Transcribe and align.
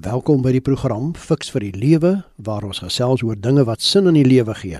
Welkom 0.00 0.38
by 0.40 0.54
die 0.54 0.62
program 0.64 1.10
Fix 1.12 1.50
vir 1.52 1.60
die 1.60 1.74
Lewe 1.76 2.10
waar 2.40 2.64
ons 2.64 2.78
gesels 2.80 3.20
oor 3.20 3.36
dinge 3.36 3.66
wat 3.68 3.82
sin 3.84 4.08
in 4.08 4.16
die 4.16 4.24
lewe 4.24 4.54
gee. 4.56 4.78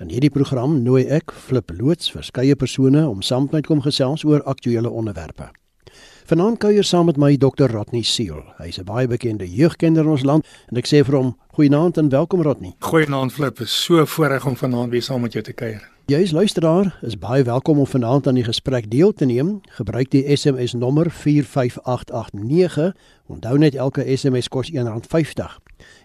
In 0.00 0.08
hierdie 0.08 0.30
program 0.32 0.78
nooi 0.86 1.02
ek 1.12 1.34
Flip 1.36 1.68
Loots 1.76 2.08
verskeie 2.14 2.56
persone 2.56 3.02
om 3.04 3.20
saam 3.20 3.44
met 3.44 3.58
my 3.58 3.60
kom 3.66 3.82
gesels 3.84 4.24
oor 4.24 4.40
aktuelle 4.48 4.88
onderwerpe. 4.88 5.50
Vanaand 6.30 6.62
kuier 6.64 6.86
saam 6.88 7.10
met 7.10 7.20
my 7.20 7.34
Dr. 7.36 7.68
Rodney 7.68 8.08
Seal. 8.08 8.40
Hy's 8.56 8.80
'n 8.80 8.88
baie 8.88 9.06
bekende 9.06 9.44
jeugkenner 9.44 10.04
in 10.04 10.16
ons 10.16 10.24
land 10.24 10.46
en 10.72 10.78
ek 10.78 10.88
sê 10.88 11.04
vir 11.04 11.16
hom 11.16 11.36
goeienaand 11.52 11.98
en 11.98 12.08
welkom 12.08 12.42
Rodney. 12.42 12.72
Goeienaand 12.80 13.32
Flip, 13.32 13.60
is 13.60 13.84
so 13.84 14.06
voorreg 14.06 14.46
om 14.46 14.56
vanaand 14.56 14.90
weer 14.90 15.02
saam 15.02 15.20
met 15.20 15.32
jou 15.32 15.42
te 15.42 15.52
kuier. 15.52 15.93
Jy 16.04 16.18
is 16.20 16.32
luisteraar, 16.36 16.98
is 17.00 17.14
baie 17.16 17.42
welkom 17.42 17.78
om 17.78 17.86
vanaand 17.86 18.26
aan 18.26 18.36
die 18.36 18.44
gesprek 18.44 18.90
deel 18.92 19.14
te 19.16 19.24
neem. 19.24 19.60
Gebruik 19.72 20.10
die 20.12 20.36
SMS 20.36 20.74
nommer 20.76 21.08
45889. 21.10 22.90
Onthou 23.32 23.58
net 23.58 23.74
elke 23.74 24.04
SMS 24.16 24.50
kos 24.52 24.68
R1.50. 24.68 25.54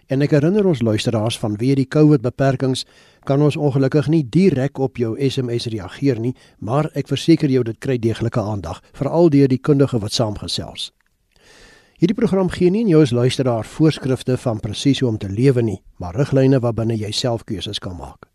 En 0.08 0.24
ek 0.24 0.32
herinner 0.32 0.64
ons 0.64 0.80
luisteraars 0.80 1.36
van 1.42 1.58
wie 1.60 1.74
die 1.76 1.84
COVID 1.84 2.24
beperkings 2.24 2.86
kan 3.28 3.44
ons 3.44 3.60
ongelukkig 3.60 4.08
nie 4.08 4.22
direk 4.24 4.80
op 4.80 4.96
jou 4.96 5.12
SMS 5.20 5.68
reageer 5.68 6.16
nie, 6.16 6.32
maar 6.64 6.88
ek 6.96 7.12
verseker 7.12 7.52
jou 7.52 7.66
dit 7.68 7.76
kry 7.76 7.98
deeglike 8.00 8.40
aandag, 8.40 8.80
veral 8.96 9.28
deur 9.28 9.52
die 9.52 9.60
kundige 9.60 10.00
wat 10.00 10.16
saamgesels. 10.16 10.94
Hierdie 12.00 12.16
program 12.16 12.48
gee 12.48 12.72
nie 12.72 12.88
jou 12.88 13.04
as 13.04 13.12
luisteraar 13.12 13.68
voorskrifte 13.68 14.40
van 14.40 14.64
presies 14.64 15.04
hoe 15.04 15.12
om 15.12 15.20
te 15.20 15.28
lewe 15.28 15.60
nie, 15.60 15.82
maar 16.00 16.16
riglyne 16.16 16.64
waarbinne 16.64 16.96
jy 16.96 17.12
self 17.12 17.44
keuses 17.44 17.84
kan 17.84 18.00
maak. 18.00 18.30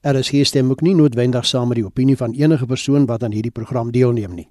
RSG 0.00 0.46
stem 0.48 0.70
ook 0.70 0.80
nie 0.80 0.94
noodwendig 0.96 1.44
saam 1.44 1.68
met 1.68 1.76
die 1.76 1.84
opinie 1.84 2.16
van 2.16 2.32
enige 2.32 2.64
persoon 2.66 3.04
wat 3.04 3.22
aan 3.22 3.34
hierdie 3.36 3.52
program 3.52 3.90
deelneem 3.92 4.32
nie. 4.34 4.48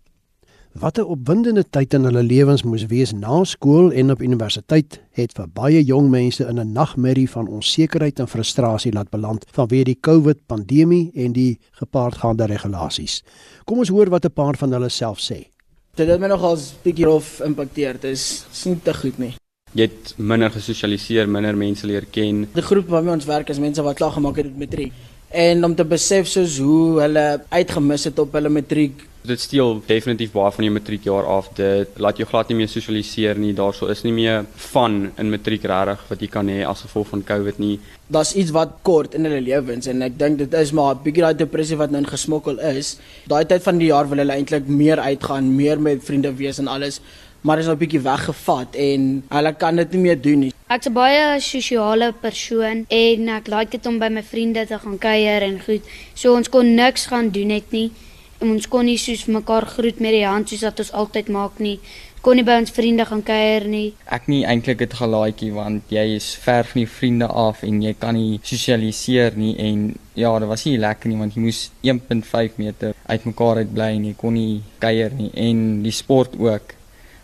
Wat 0.77 0.99
'n 0.99 1.09
opwindende 1.09 1.63
tyd 1.70 1.94
in 1.94 2.03
hulle 2.03 2.23
lewens 2.23 2.63
moes 2.63 2.85
wees 2.85 3.12
na 3.12 3.44
skool 3.44 3.91
en 3.91 4.12
op 4.12 4.21
universiteit 4.21 5.02
het 5.12 5.34
vir 5.34 5.48
baie 5.48 5.84
jong 5.84 6.09
mense 6.09 6.45
in 6.45 6.59
'n 6.59 6.71
nagmerrie 6.71 7.30
van 7.30 7.48
onsekerheid 7.48 8.20
en 8.20 8.27
frustrasie 8.27 8.91
laat 8.93 9.10
beland 9.10 9.46
vanweë 9.51 9.84
die 9.84 9.98
COVID-pandemie 10.01 11.12
en 11.15 11.32
die 11.32 11.60
gepaardgaande 11.71 12.45
regulasies. 12.45 13.23
Kom 13.66 13.77
ons 13.77 13.90
hoor 13.90 14.10
wat 14.10 14.26
'n 14.26 14.34
paar 14.34 14.57
van 14.57 14.71
hulle 14.71 14.90
self 14.90 15.20
sê. 15.20 15.49
Dit 15.95 16.07
het 16.07 16.20
my 16.20 16.27
nogals 16.27 16.76
bietjie 16.84 17.05
rof 17.05 17.40
impakteer. 17.40 17.93
Dit 17.93 18.12
is 18.12 18.45
nie 18.66 18.79
te 18.84 18.93
goed 18.93 19.18
nie. 19.18 19.34
Jy 19.73 19.82
het 19.82 20.13
minder 20.18 20.51
gesosialiseer, 20.51 21.29
minder 21.29 21.57
mense 21.57 21.88
leer 21.88 22.05
ken. 22.05 22.48
Die 22.54 22.62
groep 22.62 22.88
waarmee 22.88 23.13
ons 23.13 23.26
werk 23.26 23.49
is 23.49 23.60
mense 23.60 23.82
wat 23.82 23.95
klaar 23.95 24.12
gemaak 24.12 24.35
het 24.35 24.45
met 24.45 24.70
matriek 24.70 24.93
en 25.30 25.63
om 25.66 25.76
te 25.76 25.85
besef 25.85 26.27
soos 26.27 26.58
hoe 26.63 27.02
hulle 27.04 27.27
uitgemis 27.54 28.08
het 28.10 28.20
op 28.20 28.34
hulle 28.34 28.49
matriek. 28.49 29.05
Dit 29.30 29.41
steel 29.44 29.82
definitief 29.85 30.32
baie 30.32 30.52
van 30.55 30.66
jou 30.66 30.74
matriekjaar 30.74 31.26
af. 31.27 31.49
Dit 31.58 31.98
laat 32.02 32.18
jou 32.18 32.26
glad 32.30 32.49
nie 32.49 32.62
meer 32.62 32.70
sosialiseer 32.72 33.38
nie. 33.38 33.52
Daarso 33.54 33.90
is 33.91 34.02
nie 34.05 34.13
meer 34.16 34.46
van 34.72 35.12
in 35.20 35.30
matriek 35.30 35.68
regtig 35.70 36.05
wat 36.10 36.24
jy 36.24 36.30
kan 36.32 36.50
hê 36.50 36.63
as 36.66 36.85
gevolg 36.88 37.12
van 37.12 37.24
COVID 37.27 37.60
nie. 37.60 37.76
Daar's 38.10 38.34
iets 38.34 38.55
wat 38.55 38.80
kort 38.88 39.13
in 39.13 39.27
hulle 39.27 39.41
lewens 39.44 39.91
en 39.91 40.02
ek 40.07 40.18
dink 40.18 40.40
dit 40.40 40.54
is 40.54 40.72
maar 40.72 40.96
'n 40.96 41.04
bietjie 41.04 41.24
daai 41.27 41.38
depressie 41.38 41.77
wat 41.77 41.91
nou 41.91 42.02
ingesmokkel 42.02 42.60
is. 42.60 42.98
Daai 43.27 43.46
tyd 43.46 43.62
van 43.62 43.77
die 43.77 43.91
jaar 43.91 44.10
wil 44.10 44.18
hulle 44.18 44.34
eintlik 44.34 44.68
meer 44.68 45.00
uitgaan, 45.00 45.55
meer 45.55 45.80
met 45.80 46.04
vriende 46.04 46.34
wees 46.34 46.57
en 46.57 46.68
alles 46.68 47.02
maar 47.41 47.59
is 47.59 47.65
nou 47.65 47.76
'n 47.76 47.79
bietjie 47.79 47.99
weggevat 47.99 48.76
en 48.76 49.23
hulle 49.29 49.54
kan 49.55 49.76
dit 49.76 49.91
nie 49.91 50.01
meer 50.01 50.21
doen 50.21 50.40
nie. 50.40 50.54
Ek's 50.68 50.87
'n 50.87 50.93
baie 50.93 51.40
sosiale 51.40 52.13
persoon 52.13 52.85
en 52.87 53.29
ek 53.29 53.48
like 53.48 53.71
dit 53.71 53.85
om 53.85 53.99
by 53.99 54.09
my 54.09 54.23
vriende 54.23 54.65
te 54.68 54.77
gaan 54.79 54.98
kuier 54.98 55.41
en 55.41 55.60
goed. 55.62 55.82
So 56.13 56.35
ons 56.35 56.49
kon 56.49 56.76
niks 56.76 57.05
gaan 57.05 57.29
doen 57.29 57.48
net 57.48 57.71
nie. 57.71 57.91
En 58.40 58.49
ons 58.49 58.67
kon 58.67 58.85
nie 58.85 58.98
soos 58.98 59.26
mekaar 59.26 59.65
groet 59.65 59.99
met 59.99 60.12
die 60.12 60.26
hand 60.26 60.49
soos 60.49 60.62
wat 60.62 60.79
ons 60.79 60.91
altyd 60.91 61.27
maak 61.27 61.60
nie. 61.60 61.79
Kon 62.21 62.35
nie 62.35 62.43
by 62.43 62.57
ons 62.60 62.71
vriende 62.71 63.05
gaan 63.05 63.23
kuier 63.23 63.67
nie. 63.67 63.93
Ek 64.06 64.28
nie 64.28 64.45
eintlik 64.45 64.78
dit 64.78 64.94
gelaaitjie 64.94 65.51
want 65.53 65.84
jy 65.90 66.16
is 66.16 66.35
ver 66.35 66.63
van 66.63 66.81
die 66.81 66.88
vriende 66.88 67.28
af 67.28 67.63
en 67.63 67.81
jy 67.81 67.94
kan 68.00 68.16
nie 68.16 68.40
sosialiseer 68.44 69.35
nie 69.35 69.56
en 69.57 69.95
ja, 70.13 70.40
dit 70.40 70.47
was 70.47 70.66
nie 70.66 70.78
lekker 70.78 71.09
nie 71.09 71.17
want 71.17 71.35
jy 71.35 71.41
moes 71.41 71.72
1.5 71.84 72.57
meter 72.57 72.94
uitmekaar 73.07 73.63
uit 73.63 73.73
bly 73.73 73.94
en 73.95 74.06
jy 74.06 74.16
kon 74.17 74.33
nie 74.33 74.61
kuier 74.79 75.16
nie 75.16 75.31
en 75.35 75.83
die 75.83 75.95
sport 75.95 76.35
ook 76.39 76.78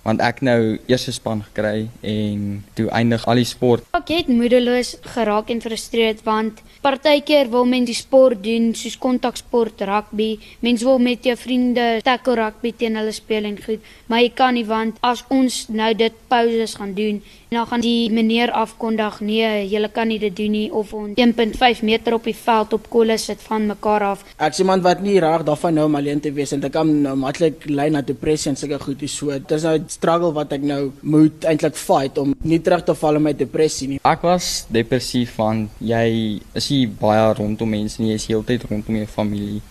want 0.05 0.21
ek 0.21 0.43
nou 0.45 0.77
eerste 0.85 1.11
span 1.15 1.41
gekry 1.47 1.87
en 2.05 2.63
toe 2.77 2.87
eindig 2.93 3.25
al 3.25 3.41
die 3.41 3.47
sport. 3.49 3.87
Ek 3.97 4.11
het 4.13 4.29
moedeloos 4.29 4.95
geraak 5.15 5.49
en 5.49 5.63
frustreerd 5.63 6.21
want 6.27 6.61
partykeer 6.85 7.49
wil 7.49 7.65
mense 7.65 7.89
die 7.89 7.97
sport 7.97 8.43
doen 8.45 8.69
soos 8.77 8.99
kontaksport, 9.01 9.81
rugby. 9.89 10.35
Mense 10.61 10.85
wil 10.85 11.01
met 11.01 11.25
jou 11.25 11.35
vriende 11.39 11.87
tackle 12.05 12.37
rugby 12.43 12.75
teen 12.77 12.99
hulle 12.99 13.13
speel 13.15 13.49
en 13.49 13.57
goed, 13.61 13.81
maar 14.05 14.21
jy 14.21 14.29
kan 14.37 14.53
nie 14.53 14.67
want 14.69 15.01
as 15.01 15.25
ons 15.33 15.65
nou 15.73 15.91
dit 15.97 16.21
pauses 16.29 16.77
gaan 16.77 16.93
doen 16.97 17.23
en 17.55 17.61
dan 17.61 17.67
gaan 17.67 17.81
die 17.81 18.11
meneer 18.11 18.51
afkondig 18.51 19.19
nee, 19.23 19.47
jy 19.71 19.87
kan 19.95 20.09
nie 20.11 20.17
dit 20.19 20.33
doen 20.35 20.51
nie 20.51 20.65
of 20.75 20.91
ons 20.93 21.15
1.5 21.15 21.83
meter 21.87 22.17
op 22.17 22.25
die 22.27 22.35
veld 22.35 22.73
op 22.75 22.89
kolle 22.91 23.15
sit 23.21 23.39
van 23.47 23.69
mekaar 23.69 24.03
af. 24.11 24.25
Ek 24.43 24.57
sê 24.57 24.65
man 24.67 24.83
wat 24.83 24.99
nie 25.05 25.15
reg 25.23 25.45
daarvan 25.47 25.77
nou 25.79 25.85
om 25.87 25.95
alleen 25.95 26.19
te 26.19 26.33
wees 26.35 26.51
en 26.51 26.63
dit 26.65 26.73
kan 26.73 26.89
nou 27.05 27.15
maklik 27.19 27.63
lei 27.71 27.87
na 27.93 28.01
depressie 28.03 28.51
en 28.51 28.59
sulke 28.59 28.81
goed 28.83 29.05
so. 29.07 29.31
Dit 29.31 29.55
is 29.55 29.63
nou 29.63 29.77
'n 29.77 29.87
struggle 29.87 30.33
wat 30.33 30.51
ek 30.51 30.67
nou 30.67 30.91
moet 31.01 31.45
eintlik 31.45 31.75
fight 31.75 32.17
om 32.17 32.35
nie 32.43 32.59
terug 32.59 32.83
te 32.83 32.95
val 32.95 33.15
in 33.15 33.23
my 33.23 33.33
depressie 33.33 33.87
nie. 33.87 33.99
Ek 34.03 34.21
was 34.21 34.65
depressief 34.69 35.37
want 35.37 35.69
jy 35.79 36.41
is 36.53 36.69
nie 36.69 36.87
baie 36.87 37.33
rondom 37.33 37.69
mense 37.69 38.01
nie, 38.01 38.09
jy 38.09 38.15
is 38.15 38.27
heeltyd 38.27 38.63
rondom 38.69 38.95
jou 38.95 39.07
familie 39.07 39.61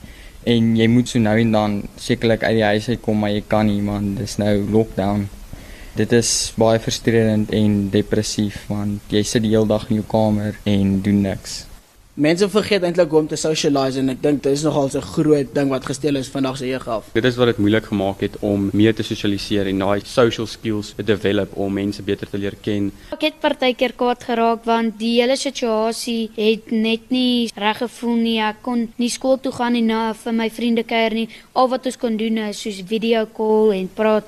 en 0.44 0.76
jy 0.76 0.86
moet 0.88 1.08
so 1.08 1.18
nou 1.18 1.38
en 1.38 1.52
dan 1.52 1.82
sekerlik 1.96 2.42
uit 2.42 2.56
die 2.56 2.64
huis 2.64 2.88
uit 2.88 3.00
kom 3.00 3.18
maar 3.18 3.30
jy 3.30 3.44
kan 3.46 3.66
nie 3.66 3.82
man, 3.82 4.14
dis 4.14 4.38
nou 4.38 4.64
lockdown. 4.70 5.28
Dit 5.94 6.10
is 6.10 6.28
baie 6.58 6.80
frustrerend 6.82 7.52
en 7.54 7.74
depressief 7.92 8.64
want 8.66 9.12
jy 9.14 9.20
sit 9.22 9.44
die 9.44 9.52
hele 9.52 9.68
dag 9.70 9.84
in 9.86 10.00
jou 10.00 10.06
kamer 10.10 10.56
en 10.66 10.96
doen 11.06 11.20
niks. 11.22 11.60
Mense 12.18 12.46
vergeet 12.50 12.82
eintlik 12.86 13.10
hoe 13.10 13.20
om 13.20 13.28
te 13.30 13.38
socialize 13.38 13.98
en 14.02 14.10
ek 14.10 14.18
dink 14.22 14.42
dit 14.42 14.54
is 14.54 14.64
nogal 14.66 14.90
'n 14.90 15.02
groot 15.02 15.54
ding 15.54 15.70
wat 15.70 15.86
gesteel 15.86 16.16
is 16.16 16.28
vandag 16.28 16.56
se 16.56 16.66
jeug 16.66 16.88
af. 16.88 17.04
Dit 17.14 17.24
is 17.24 17.36
wat 17.36 17.46
dit 17.46 17.58
moeilik 17.58 17.84
gemaak 17.84 18.20
het 18.20 18.36
om 18.40 18.70
meer 18.72 18.94
te 18.94 19.02
sosialiseer 19.02 19.66
en 19.66 19.78
daai 19.78 20.00
social 20.04 20.46
skills 20.46 20.92
te 20.96 21.02
develop 21.02 21.56
om 21.56 21.72
mense 21.72 22.02
beter 22.02 22.28
te 22.30 22.38
leer 22.38 22.54
ken. 22.62 22.92
Ek 23.12 23.22
het 23.22 23.40
partykeer 23.40 23.92
kwaad 23.92 24.22
geraak 24.24 24.64
want 24.64 24.98
die 24.98 25.20
hele 25.20 25.36
situasie 25.36 26.30
het 26.34 26.70
net 26.70 27.10
nie 27.10 27.50
reg 27.54 27.78
gevoel 27.78 28.16
nie. 28.16 28.40
Ek 28.40 28.62
kon 28.62 28.92
nie 28.96 29.10
skool 29.10 29.38
toe 29.38 29.52
gaan 29.52 29.72
nie 29.72 29.82
na 29.82 30.12
vir 30.12 30.32
my 30.32 30.50
vriende 30.50 30.82
kuier 30.82 31.14
nie. 31.14 31.28
Al 31.52 31.68
wat 31.68 31.86
ons 31.86 31.96
kon 31.96 32.16
doen 32.16 32.38
is 32.38 32.60
soos 32.60 32.82
video 32.86 33.26
call 33.26 33.72
en 33.72 33.88
praat 33.94 34.24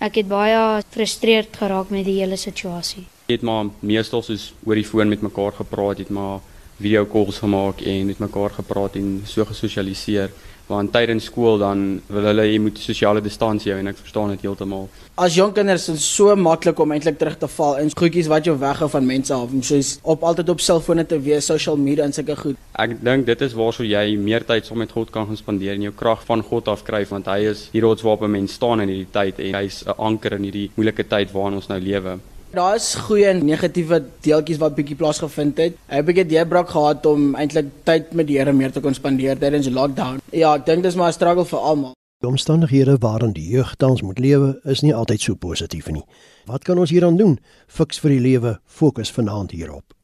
ek 0.00 0.22
het 0.22 0.28
baie 0.28 0.82
frustreerd 0.90 1.56
geraak 1.60 1.90
met 1.92 2.06
die 2.08 2.18
hele 2.20 2.38
situasie. 2.40 3.04
Jy 3.28 3.36
het 3.36 3.44
maar 3.46 3.68
meestal 3.84 4.24
soos 4.24 4.50
oor 4.64 4.78
die 4.80 4.86
foon 4.86 5.12
met 5.12 5.22
mekaar 5.22 5.52
gepraat, 5.58 6.00
het 6.00 6.10
maar 6.10 6.40
video 6.80 7.04
calls 7.06 7.38
gemaak 7.42 7.82
en 7.84 8.08
met 8.08 8.18
mekaar 8.18 8.54
gepraat 8.56 8.96
en 8.96 9.20
so 9.28 9.44
gesosialiseer 9.44 10.32
want 10.70 10.92
tydens 10.94 11.26
skool 11.30 11.58
dan 11.60 12.00
wil 12.08 12.28
hulle 12.30 12.46
jy 12.46 12.58
moet 12.62 12.78
sosiale 12.80 13.22
distansie 13.24 13.72
hou 13.72 13.80
en 13.82 13.90
ek 13.90 13.98
verstaan 14.00 14.32
dit 14.34 14.46
heeltemal. 14.46 14.88
As 15.20 15.36
jong 15.36 15.52
kinders 15.56 15.88
is 15.92 16.06
so 16.06 16.34
maklik 16.38 16.78
om 16.80 16.94
eintlik 16.94 17.18
terug 17.20 17.36
te 17.40 17.48
val 17.56 17.76
in 17.82 17.90
goedjies 18.02 18.30
wat 18.32 18.46
jou 18.48 18.56
weghou 18.60 18.88
van 18.94 19.06
mense 19.06 19.34
af, 19.34 19.52
soos 19.66 19.92
op 20.02 20.24
altyd 20.30 20.54
op 20.54 20.64
selfone 20.64 21.04
te 21.06 21.18
wees, 21.20 21.50
social 21.50 21.76
media 21.76 22.06
en 22.06 22.16
sulke 22.16 22.38
goed. 22.38 22.58
Ek 22.80 22.96
dink 23.04 23.26
dit 23.28 23.46
is 23.46 23.56
waarso 23.58 23.84
jy 23.84 24.16
meer 24.16 24.46
tyd 24.46 24.68
saam 24.68 24.80
met 24.84 24.94
God 24.96 25.12
kan 25.14 25.28
gaan 25.28 25.40
spandeer 25.40 25.76
en 25.76 25.88
jou 25.90 25.94
krag 25.96 26.24
van 26.28 26.44
God 26.46 26.70
af 26.72 26.86
kry 26.86 27.04
want 27.10 27.28
hy 27.30 27.40
is 27.50 27.68
die 27.74 27.84
rots 27.84 28.06
waarop 28.06 28.24
'n 28.24 28.36
mens 28.38 28.54
staan 28.54 28.80
in 28.80 28.88
hierdie 28.88 29.12
tyd 29.12 29.40
en 29.40 29.54
hy's 29.60 29.84
'n 29.86 29.98
anker 29.98 30.38
in 30.38 30.44
hierdie 30.48 30.70
moeilike 30.76 31.04
tyd 31.08 31.32
waarin 31.32 31.58
ons 31.60 31.68
nou 31.68 31.80
lewe. 31.80 32.18
Daar 32.50 32.74
is 32.74 32.94
goeie 32.98 33.28
en 33.30 33.44
negatiewe 33.46 34.00
deeltjies 34.26 34.58
wat 34.58 34.74
bietjie 34.74 34.96
plaasgevind 34.98 35.60
het. 35.62 35.76
Ek 35.86 36.08
het 36.08 36.26
'n 36.26 36.28
deurbraak 36.28 36.68
gehad 36.68 37.06
om 37.06 37.36
eintlik 37.36 37.66
tyd 37.84 38.12
met 38.12 38.26
die 38.26 38.38
Here 38.38 38.52
meer 38.52 38.72
te 38.72 38.80
kon 38.80 38.94
spandeer 38.94 39.38
tydens 39.38 39.68
lockdown. 39.68 40.18
Ja, 40.32 40.54
ek 40.54 40.66
dink 40.66 40.82
dis 40.82 40.96
maar 40.96 41.08
'n 41.08 41.12
struggle 41.12 41.44
vir 41.44 41.58
almal. 41.58 41.94
Die 42.20 42.28
omstandighede 42.28 42.96
waarin 42.98 43.32
die 43.32 43.48
jeug 43.48 43.76
tans 43.76 44.02
moet 44.02 44.18
lewe, 44.18 44.60
is 44.64 44.80
nie 44.80 44.94
altyd 44.94 45.20
so 45.20 45.34
positief 45.34 45.90
nie. 45.90 46.04
Wat 46.46 46.64
kan 46.64 46.78
ons 46.78 46.90
hieraan 46.90 47.16
doen? 47.16 47.38
Fiks 47.66 48.00
vir 48.00 48.10
die 48.10 48.20
lewe, 48.20 48.58
fokus 48.66 49.10
vanaand 49.10 49.50
hierop. 49.50 49.94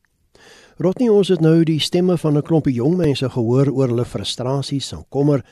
Rotnie 0.79 1.13
ons 1.13 1.29
het 1.29 1.41
nou 1.41 1.65
die 1.65 1.81
stemme 1.81 2.19
van 2.19 2.37
'n 2.37 2.43
klompie 2.43 2.75
jong 2.75 2.97
mense 2.97 3.31
gehoor 3.31 3.71
oor 3.73 3.89
hulle 3.89 4.05
frustrasies 4.05 4.93
en 4.93 5.05
kommer. 5.09 5.45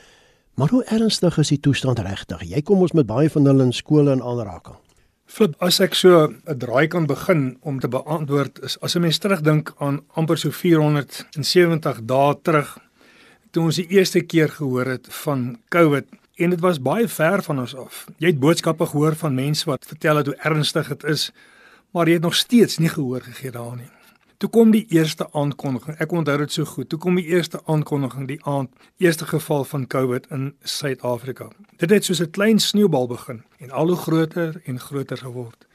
Maar 0.55 0.69
hoe 0.69 0.83
ernstig 0.83 1.37
is 1.37 1.49
die 1.49 1.59
toestand 1.59 1.99
regtig? 1.99 2.41
Jy 2.43 2.61
kom 2.61 2.81
ons 2.81 2.93
met 2.93 3.05
baie 3.05 3.29
van 3.29 3.45
hulle 3.45 3.63
in 3.63 3.73
skole 3.73 4.11
in 4.11 4.21
aanraking. 4.21 4.84
Flip, 5.25 5.55
as 5.59 5.79
ek 5.81 5.95
so 5.97 6.27
'n 6.27 6.59
draai 6.61 6.87
kan 6.87 7.05
begin 7.05 7.57
om 7.61 7.79
te 7.79 7.87
beantwoord 7.87 8.59
is 8.63 8.77
as 8.81 8.95
'n 8.95 9.01
mens 9.01 9.17
terugdink 9.17 9.73
aan 9.79 10.03
amper 10.13 10.37
so 10.37 10.51
470 10.51 12.05
dae 12.05 12.35
terug 12.43 12.77
toe 13.51 13.63
ons 13.63 13.75
die 13.75 13.87
eerste 13.87 14.21
keer 14.21 14.49
gehoor 14.49 14.85
het 14.85 15.07
van 15.23 15.57
COVID 15.69 16.05
en 16.37 16.49
dit 16.49 16.59
was 16.59 16.81
baie 16.81 17.07
ver 17.07 17.43
van 17.43 17.59
ons 17.59 17.75
af. 17.75 18.05
Jy 18.19 18.27
het 18.27 18.39
boodskappe 18.39 18.85
gehoor 18.85 19.15
van 19.15 19.35
mense 19.35 19.65
wat 19.65 19.85
vertel 19.87 20.15
het 20.15 20.25
hoe 20.25 20.35
ernstig 20.35 20.87
dit 20.87 21.03
is, 21.03 21.31
maar 21.91 22.07
jy 22.07 22.13
het 22.13 22.27
nog 22.27 22.35
steeds 22.35 22.77
nie 22.77 22.89
gehoor 22.89 23.21
gegee 23.21 23.51
daarin 23.51 23.77
nie. 23.77 23.94
Toe 24.45 24.53
kom 24.53 24.69
die 24.69 24.85
eerste 24.93 25.25
aankondiging. 25.33 25.95
Ek 25.97 26.11
onthou 26.13 26.35
dit 26.37 26.51
so 26.53 26.69
goed. 26.69 26.85
Toe 26.91 26.99
kom 27.01 27.15
die 27.17 27.25
eerste 27.33 27.57
aankondiging 27.65 28.27
die 28.29 28.37
aand, 28.45 28.69
eerste 29.01 29.25
geval 29.25 29.63
van 29.65 29.87
COVID 29.89 30.27
in 30.35 30.43
Suid-Afrika. 30.61 31.47
Dit 31.81 31.89
het 31.89 32.05
soos 32.05 32.21
'n 32.21 32.29
klein 32.29 32.59
sneeubal 32.59 33.07
begin 33.07 33.41
en 33.57 33.71
al 33.71 33.87
hoe 33.87 33.97
groter 33.97 34.61
en 34.65 34.79
groter 34.79 35.17
geword. 35.17 35.65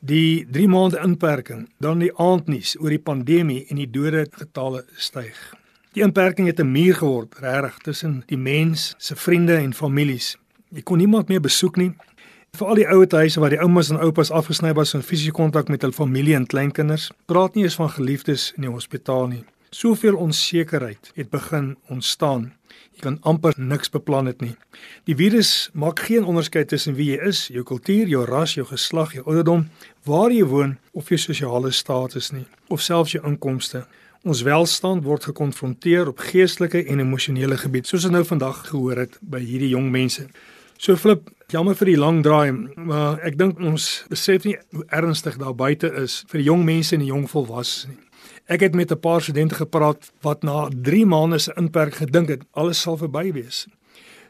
Die 0.00 0.46
3 0.50 0.68
maande 0.68 1.00
inperking, 1.00 1.70
dan 1.78 1.98
die 1.98 2.12
aandnuus 2.18 2.76
oor 2.78 2.90
die 2.90 2.98
pandemie 2.98 3.64
en 3.68 3.76
die 3.76 3.90
dode 3.90 4.26
getalle 4.30 4.84
styg. 4.96 5.54
Die 5.92 6.02
inperking 6.02 6.46
het 6.46 6.60
'n 6.60 6.72
muur 6.72 6.94
geword, 6.94 7.38
regtig, 7.38 7.78
tussen 7.78 8.22
die 8.26 8.38
mens, 8.38 8.94
se 8.98 9.16
vriende 9.16 9.56
en 9.56 9.74
families. 9.74 10.36
Jy 10.68 10.82
kon 10.82 10.98
niemand 10.98 11.28
meer 11.28 11.40
besoek 11.40 11.76
nie. 11.76 11.94
Vir 12.54 12.68
al 12.70 12.78
die 12.78 12.86
ouer 12.86 13.10
huise 13.18 13.40
waar 13.42 13.50
die 13.50 13.58
oumas 13.58 13.88
en 13.90 13.96
oupas 13.98 14.28
afgesny 14.30 14.70
was 14.78 14.92
van 14.94 15.02
fisiese 15.02 15.32
kontak 15.34 15.70
met 15.72 15.82
hul 15.82 15.90
familie 15.90 16.36
en 16.38 16.44
kleinkinders, 16.46 17.08
praat 17.26 17.56
nie 17.58 17.64
eens 17.64 17.74
van 17.80 17.90
geliefdes 17.90 18.52
in 18.54 18.68
die 18.68 18.70
hospitaal 18.70 19.26
nie. 19.26 19.40
Soveel 19.74 20.14
onsekerheid 20.14 21.10
het 21.16 21.32
begin 21.32 21.72
ontstaan. 21.90 22.52
Jy 22.94 23.02
kan 23.08 23.18
amper 23.26 23.58
niks 23.58 23.90
beplan 23.90 24.30
het 24.30 24.38
nie. 24.44 24.52
Die 25.10 25.18
virus 25.18 25.72
maak 25.74 26.04
geen 26.06 26.22
onderskeid 26.22 26.70
tussen 26.70 26.94
wie 26.94 27.08
jy 27.10 27.26
is, 27.26 27.42
jou 27.50 27.66
kultuur, 27.66 28.06
jou 28.06 28.22
ras, 28.30 28.54
jou 28.54 28.68
geslag, 28.70 29.18
jou 29.18 29.26
ouderdom, 29.26 29.66
waar 30.06 30.30
jy 30.30 30.46
woon 30.46 30.78
of 30.94 31.10
jou 31.10 31.18
sosiale 31.18 31.74
status 31.74 32.30
nie, 32.30 32.46
of 32.70 32.86
selfs 32.86 33.18
jou 33.18 33.26
inkomste. 33.26 33.82
Ons 34.22 34.46
welstand 34.46 35.02
word 35.02 35.26
gekonfronteer 35.26 36.14
op 36.14 36.22
geestelike 36.30 36.86
en 36.86 37.02
emosionele 37.02 37.58
gebied, 37.58 37.90
soos 37.90 38.06
ons 38.06 38.14
nou 38.14 38.22
vandag 38.30 38.68
gehoor 38.70 39.08
het 39.08 39.18
by 39.26 39.42
hierdie 39.42 39.74
jong 39.74 39.90
mense. 39.90 40.30
So 40.78 40.94
flip, 40.96 41.34
jammer 41.54 41.76
vir 41.78 41.92
die 41.92 42.00
lang 42.00 42.22
draai, 42.24 42.50
maar 42.74 43.20
ek 43.22 43.36
dink 43.38 43.60
ons 43.62 43.84
besef 44.10 44.46
nie 44.48 44.56
hoe 44.74 44.82
ernstig 44.98 45.36
daar 45.38 45.54
buite 45.54 45.90
is 46.00 46.22
vir 46.30 46.40
die 46.40 46.48
jong 46.48 46.64
mense 46.66 46.96
en 46.96 47.04
die 47.04 47.12
jong 47.12 47.28
volwassenes 47.30 47.92
nie. 47.92 48.00
Ek 48.50 48.60
het 48.60 48.74
met 48.74 48.90
'n 48.92 49.00
paar 49.00 49.22
studente 49.22 49.54
gepraat 49.54 50.10
wat 50.22 50.42
na 50.42 50.68
3 50.68 51.06
maande 51.06 51.38
se 51.38 51.52
inperk 51.56 51.94
gedink 51.94 52.28
het 52.28 52.42
alles 52.52 52.80
sal 52.80 52.96
verby 52.96 53.32
wees. 53.32 53.66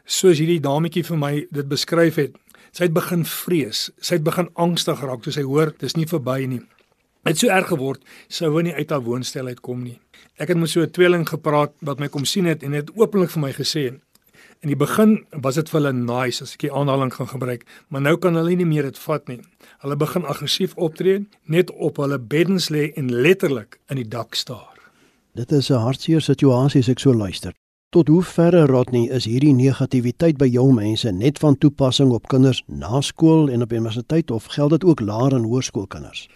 Soos 0.05 0.37
hierdie 0.37 0.61
dametjie 0.61 1.03
vir 1.03 1.17
my 1.17 1.47
dit 1.51 1.67
beskryf 1.67 2.15
het, 2.15 2.35
sy 2.71 2.83
het 2.83 2.93
begin 2.93 3.25
vrees, 3.25 3.91
sy 3.99 4.15
het 4.15 4.23
begin 4.23 4.49
angstig 4.53 4.99
geraak 4.99 5.23
toe 5.23 5.33
sy 5.33 5.41
hoor 5.41 5.73
dis 5.79 5.95
nie 5.95 6.05
verby 6.05 6.45
nie. 6.45 6.61
Het 7.25 7.37
so 7.37 7.47
erg 7.47 7.67
geword, 7.67 8.01
sou 8.27 8.55
hy 8.55 8.63
nie 8.63 8.73
uit 8.73 8.89
haar 8.89 9.01
woonstel 9.01 9.47
uitkom 9.47 9.83
nie. 9.83 9.99
Ek 10.37 10.47
het 10.47 10.57
met 10.57 10.69
so 10.69 10.81
'n 10.81 10.91
tweeling 10.91 11.27
gepraat 11.27 11.73
wat 11.81 11.99
my 11.99 12.07
kom 12.07 12.25
sien 12.25 12.45
het 12.45 12.63
en 12.63 12.71
het 12.71 12.91
openlik 12.95 13.29
vir 13.29 13.41
my 13.41 13.51
gesê 13.51 13.99
in 14.61 14.71
die 14.71 14.77
begin 14.79 15.25
was 15.31 15.55
dit 15.55 15.69
vir 15.69 15.79
hulle 15.79 15.93
nice 15.93 16.43
as 16.43 16.53
ek 16.53 16.65
die 16.67 16.71
aanhaling 16.73 17.11
gaan 17.13 17.27
gebruik, 17.27 17.65
maar 17.89 18.01
nou 18.01 18.15
kan 18.17 18.35
hulle 18.35 18.55
nie 18.55 18.65
meer 18.65 18.83
dit 18.83 18.97
vat 18.97 19.27
nie. 19.27 19.41
Hulle 19.83 19.95
begin 19.95 20.25
aggressief 20.25 20.73
optree, 20.75 21.25
net 21.45 21.71
op 21.71 21.97
hulle 21.97 22.19
beddens 22.19 22.69
lê 22.69 22.91
en 22.95 23.11
letterlik 23.11 23.79
in 23.89 24.01
die 24.01 24.07
dak 24.07 24.35
staar. 24.35 24.79
Dit 25.35 25.51
is 25.51 25.69
'n 25.69 25.83
hartseer 25.83 26.21
situasie 26.21 26.79
as 26.79 26.89
ek 26.89 26.99
so 26.99 27.13
luister. 27.13 27.53
Tot 27.89 28.07
hoe 28.07 28.23
verre 28.23 28.65
Rodney 28.65 29.09
is 29.09 29.25
hierdie 29.25 29.53
negativiteit 29.53 30.37
by 30.37 30.47
jong 30.51 30.73
mense 30.75 31.11
net 31.11 31.37
van 31.39 31.57
toepassing 31.57 32.11
op 32.11 32.27
kinders 32.27 32.63
na 32.67 33.01
skool 33.01 33.49
en 33.49 33.61
op 33.61 33.71
universiteit 33.71 34.31
of 34.31 34.45
geld 34.45 34.69
dit 34.69 34.83
ook 34.83 34.99
laer 34.99 35.33
en 35.33 35.43
hoërskoolkinders? 35.43 36.29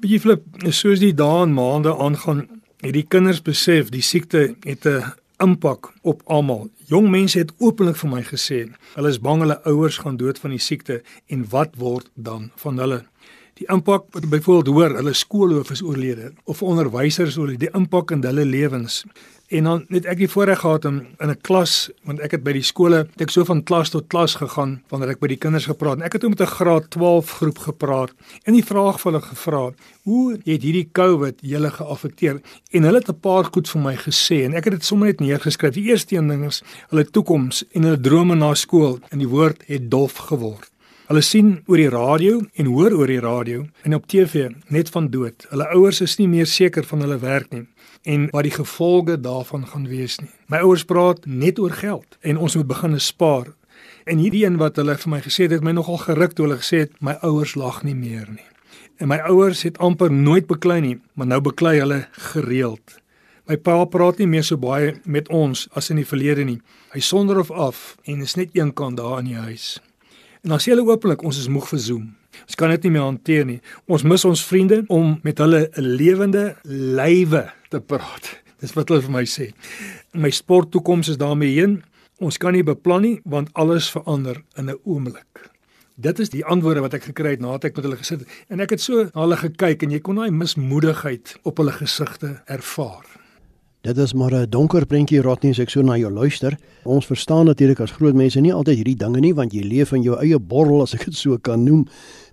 Bietjie 0.00 0.20
flip, 0.20 0.42
soos 0.68 0.98
die 0.98 1.14
dae 1.14 1.42
en 1.42 1.52
maande 1.52 1.92
aangaan, 1.96 2.48
het 2.80 2.92
die 2.92 3.04
kinders 3.08 3.42
besef 3.42 3.88
die 3.92 4.02
siekte 4.02 4.54
het 4.64 4.86
'n 4.86 5.12
impak 5.44 5.92
op 6.02 6.22
almal. 6.26 6.68
Jong 6.88 7.10
mense 7.12 7.38
het 7.38 7.52
openlik 7.60 7.98
vir 8.00 8.10
my 8.10 8.22
gesê, 8.26 8.60
hulle 8.96 9.12
is 9.12 9.20
bang 9.20 9.44
hulle 9.44 9.60
ouers 9.70 10.00
gaan 10.02 10.16
dood 10.20 10.40
van 10.42 10.54
die 10.54 10.62
siekte 10.62 11.02
en 11.32 11.44
wat 11.52 11.76
word 11.80 12.08
dan 12.14 12.50
van 12.62 12.80
hulle? 12.80 13.02
Die 13.60 13.68
impak 13.70 14.08
wat 14.16 14.26
byvoorbeeld 14.32 14.74
hoor, 14.74 14.96
hulle 14.98 15.12
skoolhoof 15.14 15.70
is 15.70 15.82
oorlede 15.82 16.32
of 16.50 16.62
onderwysers 16.66 17.36
oor 17.38 17.52
die 17.54 17.70
impak 17.70 18.10
in 18.16 18.24
hulle 18.26 18.44
lewens. 18.48 19.04
En 19.48 19.64
dan 19.64 19.84
net 19.92 20.06
ek 20.08 20.22
die 20.22 20.28
voorreg 20.30 20.62
gehad 20.62 20.84
om 20.88 21.02
in 21.20 21.28
'n 21.28 21.40
klas, 21.40 21.90
want 22.02 22.20
ek 22.20 22.30
het 22.30 22.42
by 22.42 22.52
die 22.52 22.62
skole, 22.62 22.96
het 23.12 23.20
ek 23.20 23.30
so 23.30 23.44
van 23.44 23.62
klas 23.62 23.90
tot 23.90 24.08
klas 24.08 24.34
gegaan 24.34 24.82
wanneer 24.88 25.10
ek 25.10 25.20
by 25.20 25.28
die 25.28 25.36
kinders 25.36 25.66
gepraat 25.66 25.96
en 25.96 26.02
ek 26.02 26.12
het 26.12 26.24
ook 26.24 26.30
met 26.30 26.40
'n 26.40 26.56
graad 26.56 26.90
12 26.90 27.30
groep 27.30 27.58
gepraat 27.58 28.10
en 28.44 28.52
die 28.54 28.64
vraag 28.64 29.00
vir 29.00 29.12
hulle 29.12 29.22
gevra, 29.22 29.72
"Hoe 30.04 30.32
het 30.44 30.62
hierdie 30.62 30.88
COVID 30.92 31.34
julle 31.40 31.70
geaffekteer?" 31.70 32.40
En 32.72 32.82
hulle 32.82 32.98
het 32.98 33.08
'n 33.08 33.20
paar 33.20 33.44
goed 33.44 33.68
vir 33.68 33.80
my 33.80 33.96
gesê 33.96 34.44
en 34.44 34.54
ek 34.54 34.64
het 34.64 34.72
dit 34.72 34.84
sommer 34.84 35.06
net 35.08 35.20
neergeskryf. 35.20 35.74
Die 35.74 35.90
eerste 35.90 36.16
een 36.16 36.28
ding 36.28 36.46
is 36.46 36.62
hulle 36.88 37.04
toekoms 37.04 37.64
en 37.72 37.82
hulle 37.82 38.00
drome 38.00 38.34
na 38.34 38.54
skool 38.54 38.98
en 39.10 39.18
die 39.18 39.28
woord 39.28 39.62
het 39.66 39.90
dof 39.90 40.14
geword. 40.14 40.70
Hulle 41.06 41.20
sien 41.20 41.62
oor 41.66 41.76
die 41.76 41.88
radio 41.88 42.40
en 42.54 42.66
hoor 42.66 42.92
oor 42.92 43.06
die 43.06 43.20
radio 43.20 43.66
en 43.82 43.94
op 43.94 44.06
TV 44.06 44.50
net 44.68 44.88
van 44.88 45.10
dood. 45.10 45.46
Hulle 45.50 45.68
ouers 45.68 46.00
is 46.00 46.16
nie 46.16 46.28
meer 46.28 46.46
seker 46.46 46.84
van 46.84 47.00
hulle 47.00 47.18
werk 47.18 47.52
nie 47.52 47.66
en 48.04 48.28
wat 48.32 48.44
die 48.46 48.54
gevolge 48.54 49.18
daarvan 49.20 49.66
gaan 49.66 49.86
wees 49.88 50.18
nie. 50.20 50.30
My 50.52 50.60
ouers 50.64 50.84
praat 50.84 51.26
net 51.26 51.58
oor 51.58 51.72
geld 51.72 52.18
en 52.20 52.36
ons 52.36 52.56
moet 52.56 52.68
begin 52.68 53.00
spaar. 53.00 53.52
En 54.04 54.20
hierdie 54.20 54.44
een 54.44 54.58
wat 54.60 54.76
hulle 54.76 54.96
vir 55.00 55.10
my 55.10 55.20
gesê 55.24 55.46
het, 55.46 55.56
het 55.56 55.64
my 55.64 55.72
nogal 55.72 56.02
geruk 56.02 56.36
toe 56.36 56.46
hulle 56.46 56.60
gesê 56.60 56.84
het 56.84 56.98
my 57.00 57.16
ouers 57.24 57.54
lag 57.56 57.82
nie 57.82 57.96
meer 57.96 58.28
nie. 58.28 58.44
En 59.00 59.08
my 59.08 59.18
ouers 59.30 59.64
het 59.64 59.78
amper 59.78 60.12
nooit 60.12 60.46
beklei 60.46 60.80
nie, 60.80 60.98
maar 61.14 61.26
nou 61.26 61.40
beklei 61.40 61.78
hulle 61.80 62.04
gereeld. 62.32 63.00
My 63.48 63.56
pa 63.56 63.80
praat 63.84 64.20
nie 64.20 64.28
meer 64.28 64.44
so 64.44 64.60
baie 64.60 64.94
met 65.04 65.28
ons 65.28 65.66
as 65.76 65.90
in 65.92 65.98
die 66.00 66.08
verlede 66.08 66.44
nie. 66.44 66.60
Hy 66.94 67.00
sonder 67.00 67.40
of 67.40 67.50
af 67.50 67.96
en 68.04 68.22
is 68.24 68.36
net 68.40 68.54
een 68.56 68.72
kant 68.72 69.00
daar 69.00 69.18
in 69.24 69.32
die 69.32 69.40
huis. 69.40 69.80
En 70.44 70.52
dan 70.52 70.60
sê 70.60 70.74
hulle 70.74 70.84
openlik 70.84 71.22
ons 71.24 71.38
is 71.40 71.48
moeg 71.48 71.64
vir 71.70 71.80
Zoom. 71.80 72.08
Ons 72.44 72.58
kan 72.60 72.68
dit 72.74 72.82
nie 72.84 72.90
meer 72.92 73.06
hanteer 73.06 73.46
nie. 73.48 73.60
Ons 73.88 74.02
mis 74.04 74.24
ons 74.28 74.42
vriende 74.44 74.82
om 74.92 75.16
met 75.24 75.38
hulle 75.40 75.70
'n 75.72 75.96
lewende 75.96 76.56
lywe 76.68 77.48
te 77.70 77.80
praat. 77.80 78.42
Dis 78.60 78.74
wat 78.76 78.88
hulle 78.88 79.00
vir 79.00 79.10
my 79.10 79.24
sê. 79.24 79.52
My 80.12 80.30
sporttoekoms 80.30 81.08
is 81.08 81.16
daarmee 81.16 81.54
heen. 81.56 81.82
Ons 82.20 82.36
kan 82.36 82.52
nie 82.52 82.62
beplan 82.62 83.02
nie 83.02 83.20
want 83.24 83.48
alles 83.54 83.90
verander 83.90 84.42
in 84.56 84.70
'n 84.70 84.78
oomblik. 84.84 85.50
Dit 85.96 86.18
is 86.18 86.28
die 86.28 86.44
antwoorde 86.44 86.80
wat 86.80 86.94
ek 86.94 87.02
gekry 87.02 87.30
het 87.30 87.40
nadat 87.40 87.64
ek 87.64 87.76
met 87.76 87.84
hulle 87.84 87.96
gesit 87.96 88.20
het 88.20 88.28
en 88.48 88.60
ek 88.60 88.70
het 88.70 88.80
so 88.80 89.04
na 89.14 89.20
hulle 89.20 89.36
gekyk 89.36 89.82
en 89.82 89.90
jy 89.90 90.00
kon 90.00 90.16
daai 90.16 90.30
mismoedigheid 90.30 91.38
op 91.42 91.56
hulle 91.56 91.72
gesigte 91.72 92.42
ervaar. 92.46 93.23
Dit 93.84 93.96
is 93.96 94.12
maar 94.12 94.32
'n 94.32 94.46
donker 94.48 94.86
prentjie 94.86 95.20
Rodney 95.20 95.50
as 95.50 95.58
ek 95.58 95.70
so 95.70 95.82
na 95.82 95.96
jou 95.96 96.12
luister. 96.12 96.58
Ons 96.82 97.06
verstaan 97.06 97.44
natuurlik 97.44 97.80
as 97.80 97.90
groot 97.90 98.14
mense 98.14 98.40
nie 98.40 98.52
altyd 98.52 98.76
hierdie 98.76 98.96
dinge 98.96 99.20
nie 99.20 99.34
want 99.34 99.52
jy 99.52 99.62
leef 99.62 99.92
in 99.92 100.02
jou 100.02 100.16
eie 100.20 100.38
borrel 100.38 100.82
as 100.82 100.94
ek 100.94 101.04
dit 101.04 101.14
so 101.14 101.38
kan 101.38 101.64
noem. 101.64 101.86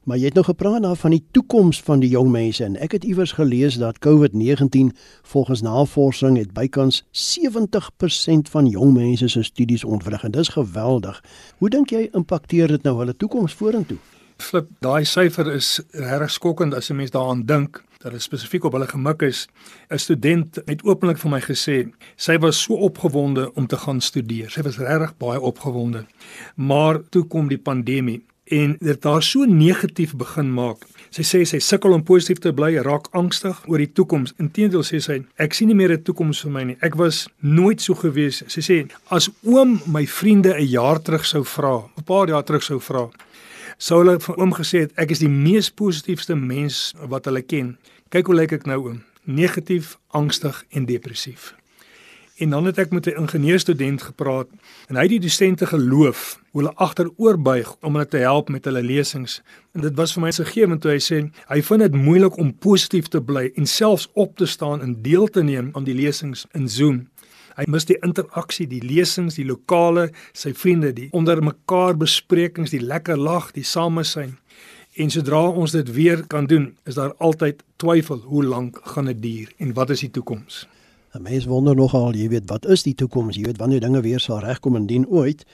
Maar 0.04 0.18
jy 0.18 0.26
het 0.26 0.34
nou 0.34 0.46
gepraat 0.46 0.82
daar 0.82 0.96
van 0.96 1.12
die 1.12 1.24
toekoms 1.32 1.82
van 1.82 2.00
die 2.00 2.10
jong 2.10 2.32
mense 2.32 2.64
en 2.64 2.78
ek 2.78 2.92
het 2.92 3.04
iewers 3.04 3.32
gelees 3.32 3.78
dat 3.78 4.00
COVID-19 4.00 4.96
volgens 5.24 5.62
navorsing 5.62 6.38
het 6.38 6.54
bykans 6.54 7.04
70% 7.12 8.50
van 8.50 8.68
jong 8.68 8.94
mense 8.94 9.28
se 9.28 9.44
studies 9.44 9.84
ontwrig 9.84 10.24
en 10.24 10.32
dis 10.32 10.48
geweldig. 10.48 11.24
Hoe 11.58 11.70
dink 11.70 11.90
jy 11.90 12.10
impakteer 12.14 12.68
dit 12.68 12.84
nou 12.84 12.98
hulle 12.98 13.18
toekoms 13.18 13.54
vorentoe? 13.54 13.98
Flip, 14.38 14.70
daai 14.80 15.06
syfer 15.06 15.54
is 15.54 15.82
regtig 15.92 16.32
skokkend 16.32 16.74
as 16.74 16.90
'n 16.90 16.96
mens 16.96 17.12
daaraan 17.12 17.46
dink 17.46 17.84
dat 18.04 18.12
dit 18.12 18.22
spesifiek 18.22 18.64
op 18.64 18.74
hulle 18.74 18.88
gemik 18.88 19.22
is. 19.22 19.48
'n 19.90 19.98
Student 19.98 20.60
het 20.66 20.84
openlik 20.84 21.18
vir 21.18 21.32
my 21.32 21.42
gesê 21.42 21.92
sy 22.16 22.38
was 22.38 22.62
so 22.62 22.74
opgewonde 22.74 23.54
om 23.54 23.68
te 23.68 23.78
gaan 23.78 24.02
studeer. 24.02 24.50
Sy 24.50 24.62
was 24.62 24.78
regtig 24.78 25.18
baie 25.18 25.40
opgewonde. 25.40 26.06
Maar 26.56 27.02
toe 27.10 27.24
kom 27.24 27.48
die 27.48 27.58
pandemie 27.58 28.22
en 28.52 28.76
dit 28.80 29.02
daar 29.02 29.24
so 29.24 29.46
negatief 29.46 30.16
begin 30.16 30.54
maak. 30.54 30.84
Sy 31.10 31.24
sê 31.28 31.42
sy 31.48 31.60
sukkel 31.60 31.94
om 31.94 32.04
positief 32.04 32.40
te 32.40 32.54
bly, 32.56 32.76
raak 32.84 33.08
angstig 33.12 33.58
oor 33.68 33.78
die 33.78 33.92
toekoms. 33.92 34.34
Inteendeel 34.40 34.84
sê 34.88 35.00
sy, 35.04 35.18
ek 35.38 35.54
sien 35.54 35.68
nie 35.68 35.76
meer 35.76 35.92
'n 35.92 36.04
toekoms 36.04 36.42
vir 36.44 36.52
my 36.52 36.64
nie. 36.64 36.78
Ek 36.82 36.96
was 36.96 37.28
nooit 37.40 37.82
so 37.82 37.94
gewees. 37.94 38.44
Sy 38.48 38.62
sê 38.62 38.90
as 39.10 39.30
oom 39.44 39.82
my 39.88 40.06
vriende 40.06 40.54
'n 40.56 40.68
jaar 40.68 41.00
terug 41.00 41.26
sou 41.26 41.44
vra, 41.44 41.84
'n 41.98 42.04
paar 42.04 42.28
jaar 42.28 42.44
terug 42.44 42.64
sou 42.64 42.80
vra, 42.80 43.10
sou 43.82 44.04
hulle 44.04 44.20
vir 44.22 44.38
oom 44.38 44.52
gesê 44.54 44.84
het 44.86 44.92
ek 45.02 45.16
is 45.16 45.24
die 45.24 45.32
mees 45.32 45.72
positiefste 45.74 46.36
mens 46.38 46.92
wat 47.10 47.26
hulle 47.26 47.42
ken. 47.42 47.74
Kyk 48.14 48.30
hoe 48.30 48.38
lyk 48.38 48.54
ek 48.60 48.68
nou 48.70 48.78
oom? 48.84 49.02
Negatief, 49.26 49.96
angstig 50.14 50.62
en 50.70 50.86
depressief. 50.86 51.56
En 52.42 52.54
dan 52.54 52.66
het 52.66 52.78
ek 52.78 52.92
met 52.92 53.06
'n 53.06 53.22
ingenieurstudent 53.22 54.02
gepraat 54.02 54.48
en 54.88 54.96
hy 54.96 55.02
het 55.02 55.10
die 55.10 55.20
dosente 55.20 55.66
geloof 55.66 56.40
hulle 56.52 56.74
agteroorbuig 56.76 57.76
om 57.82 57.94
hulle 57.94 58.08
te 58.08 58.18
help 58.18 58.50
met 58.50 58.66
hulle 58.66 58.84
lesings. 58.84 59.42
En 59.74 59.82
dit 59.82 59.96
was 59.96 60.14
vir 60.14 60.22
my 60.22 60.32
segewend 60.32 60.82
toe 60.82 60.92
hy 60.92 61.00
sê 61.00 61.30
hy 61.48 61.62
vind 61.62 61.80
dit 61.82 61.96
moeilik 61.96 62.38
om 62.38 62.54
positief 62.54 63.08
te 63.08 63.22
bly 63.22 63.52
en 63.56 63.66
selfs 63.66 64.10
op 64.14 64.38
te 64.38 64.46
staan 64.46 64.82
en 64.82 65.02
deel 65.02 65.28
te 65.28 65.44
neem 65.44 65.70
aan 65.74 65.84
die 65.84 65.96
lesings 65.96 66.46
in 66.52 66.70
Zoom. 66.70 67.08
Hy 67.58 67.66
mis 67.68 67.88
die 67.90 67.98
interaksie, 68.06 68.68
die 68.68 68.82
lesings, 68.86 69.36
die 69.36 69.48
lokale, 69.48 70.10
sy 70.34 70.54
vriende, 70.54 70.94
die 70.96 71.10
onder 71.12 71.42
mekaar 71.44 71.98
besprekings, 72.00 72.72
die 72.72 72.84
lekker 72.84 73.18
lag, 73.20 73.52
die 73.56 73.66
samesyn. 73.68 74.38
En 75.00 75.12
sodra 75.12 75.42
ons 75.48 75.72
dit 75.72 75.88
weer 75.96 76.26
kan 76.28 76.48
doen, 76.52 76.74
is 76.86 77.00
daar 77.00 77.14
altyd 77.24 77.64
twyfel 77.80 78.20
hoe 78.28 78.44
lank 78.44 78.80
gaan 78.94 79.08
dit 79.08 79.22
duur 79.22 79.52
en 79.58 79.74
wat 79.74 79.90
is 79.96 80.04
die 80.04 80.12
toekoms? 80.12 80.68
'n 81.14 81.22
Mens 81.22 81.46
wonder 81.46 81.76
nogal, 81.76 82.14
jy 82.16 82.28
weet, 82.30 82.48
wat 82.48 82.66
is 82.66 82.84
die 82.84 82.96
toekoms? 82.96 83.36
Jy 83.36 83.44
weet 83.44 83.58
wanneer 83.58 83.80
dinge 83.80 84.02
weer 84.02 84.20
sal 84.20 84.40
regkom 84.40 84.76
en 84.76 84.88
dien 84.88 85.08
ooit. 85.08 85.46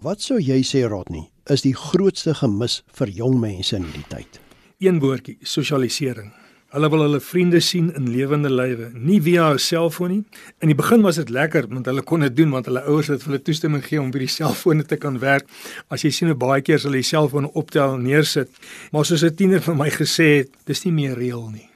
Wat 0.00 0.22
sou 0.22 0.38
jy 0.40 0.62
sê, 0.62 0.88
Rodney, 0.88 1.28
is 1.46 1.62
die 1.62 1.74
grootste 1.74 2.34
gemis 2.34 2.82
vir 2.96 3.08
jong 3.08 3.40
mense 3.40 3.76
in 3.76 3.84
hierdie 3.84 4.08
tyd? 4.08 4.40
Een 4.78 5.00
woordjie, 5.00 5.36
sosialisering. 5.42 6.32
Hulle 6.72 6.88
wil 6.88 7.02
hulle 7.04 7.18
vriende 7.20 7.58
sien 7.60 7.90
in 7.92 8.06
lewende 8.08 8.48
lywe, 8.48 8.86
nie 8.96 9.18
via 9.20 9.50
'n 9.52 9.58
selfoon 9.58 10.10
nie. 10.10 10.24
In 10.62 10.68
die 10.68 10.74
begin 10.74 11.02
was 11.02 11.16
dit 11.16 11.28
lekker 11.28 11.66
want 11.68 11.86
hulle 11.86 12.02
kon 12.02 12.20
dit 12.20 12.36
doen 12.36 12.50
want 12.50 12.66
hulle 12.66 12.80
ouers 12.88 13.08
het 13.08 13.24
hulle 13.24 13.42
toestemming 13.42 13.82
gegee 13.82 14.00
om 14.00 14.10
by 14.10 14.18
die 14.18 14.26
selfone 14.26 14.84
te 14.84 14.96
kan 14.96 15.18
werk. 15.18 15.44
As 15.90 16.02
jy 16.02 16.10
sien 16.10 16.28
hoe 16.28 16.36
baie 16.36 16.62
keer 16.62 16.80
hulle 16.80 16.96
die 16.96 17.02
selfoon 17.02 17.50
optel 17.52 17.98
neersit. 17.98 18.48
Maar 18.90 19.04
soos 19.04 19.22
'n 19.22 19.34
tiener 19.34 19.60
vir 19.60 19.74
my 19.74 19.90
gesê 19.90 20.38
het, 20.38 20.48
dis 20.64 20.84
nie 20.84 20.92
meer 20.92 21.14
reël 21.14 21.50
nie. 21.52 21.68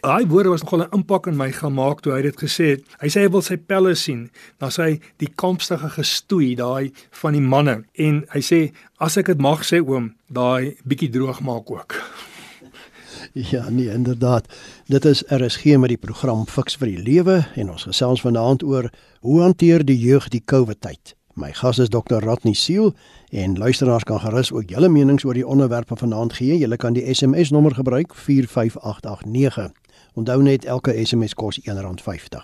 Daai 0.00 0.26
woorde 0.26 0.48
was 0.48 0.62
nogal 0.62 0.86
'n 0.86 0.96
impak 0.96 1.26
in 1.26 1.36
my 1.36 1.52
gemaak 1.52 2.00
toe 2.00 2.12
hy 2.12 2.22
dit 2.22 2.36
gesê 2.36 2.64
het. 2.70 2.82
Hy 3.00 3.08
sê 3.08 3.20
hy 3.20 3.28
wil 3.28 3.42
sy 3.42 3.56
pelle 3.56 3.94
sien, 3.94 4.30
dan 4.58 4.70
sê 4.70 4.82
hy 4.82 5.00
die 5.18 5.32
kampstige 5.34 5.90
gestoei 5.90 6.54
daai 6.54 6.92
van 7.10 7.32
die 7.32 7.44
manne 7.44 7.84
en 7.98 8.24
hy 8.30 8.40
sê 8.40 8.72
as 8.98 9.16
ek 9.18 9.26
dit 9.26 9.38
mag 9.38 9.60
sê 9.60 9.80
oom, 9.86 10.14
daai 10.32 10.76
bietjie 10.86 11.10
droog 11.10 11.40
maak 11.40 11.70
ook. 11.70 11.94
Ja, 13.50 13.68
nee, 13.68 13.90
inderdaad. 13.90 14.54
Dit 14.86 15.04
is 15.04 15.22
RSG 15.26 15.64
met 15.64 15.88
die 15.88 15.96
program 15.96 16.46
Fix 16.46 16.76
vir 16.76 16.90
die 16.90 17.02
Lewe 17.02 17.38
en 17.54 17.70
ons 17.70 17.86
gesels 17.86 18.22
vanaand 18.24 18.64
oor 18.66 18.90
hoe 19.20 19.40
hanteer 19.40 19.84
die 19.86 19.98
jeug 19.98 20.28
die 20.28 20.42
COVID 20.44 20.80
tyd. 20.80 21.14
My 21.38 21.52
gas 21.54 21.78
is 21.78 21.88
Dr. 21.88 22.18
Ratni 22.24 22.54
Siel 22.54 22.94
en 23.30 23.58
luisteraars 23.58 24.04
kan 24.04 24.20
gerus 24.20 24.50
ook 24.52 24.70
julle 24.70 24.88
menings 24.88 25.24
oor 25.24 25.38
die 25.38 25.46
onderwerp 25.46 25.88
van 25.88 26.00
vanaand 26.02 26.34
gee. 26.40 26.58
Julle 26.58 26.76
kan 26.76 26.98
die 26.98 27.14
SMS 27.14 27.50
nommer 27.54 27.74
gebruik 27.74 28.14
45889. 28.14 29.70
Onthou 30.14 30.42
net 30.42 30.64
elke 30.64 30.96
SMS 31.04 31.34
kos 31.34 31.60
R1.50. 31.62 32.42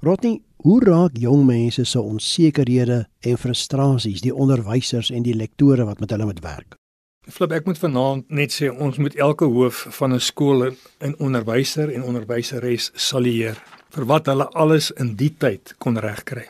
Ratni, 0.00 0.40
hoe 0.56 0.80
raak 0.84 1.16
jong 1.20 1.44
mense 1.44 1.84
se 1.84 2.00
onsekerhede 2.00 3.04
en 3.20 3.38
frustrasies 3.38 4.24
die 4.24 4.34
onderwysers 4.34 5.10
en 5.10 5.22
die 5.22 5.36
lektore 5.36 5.84
wat 5.84 6.00
met 6.00 6.10
hulle 6.10 6.24
moet 6.24 6.40
werk? 6.40 6.80
Flip, 7.26 7.50
ek 7.50 7.64
moet 7.66 7.78
vanaand 7.82 8.28
net 8.30 8.52
sê 8.54 8.68
ons 8.70 8.98
moet 9.02 9.16
elke 9.18 9.48
hoof 9.50 9.80
van 9.98 10.12
'n 10.14 10.22
skool 10.22 10.60
en 11.02 11.14
onderwyser 11.18 11.90
en 11.90 12.04
onderwyseres 12.06 12.90
salieer 12.94 13.58
vir 13.90 14.04
wat 14.06 14.26
hulle 14.30 14.46
alles 14.54 14.90
in 14.90 15.16
die 15.16 15.32
tyd 15.34 15.74
kon 15.78 15.98
regkry. 15.98 16.46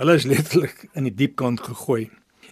Hulle 0.00 0.14
is 0.14 0.24
letterlik 0.24 0.88
in 0.94 1.04
die 1.04 1.14
diep 1.14 1.36
kant 1.36 1.60
gegooi 1.60 2.08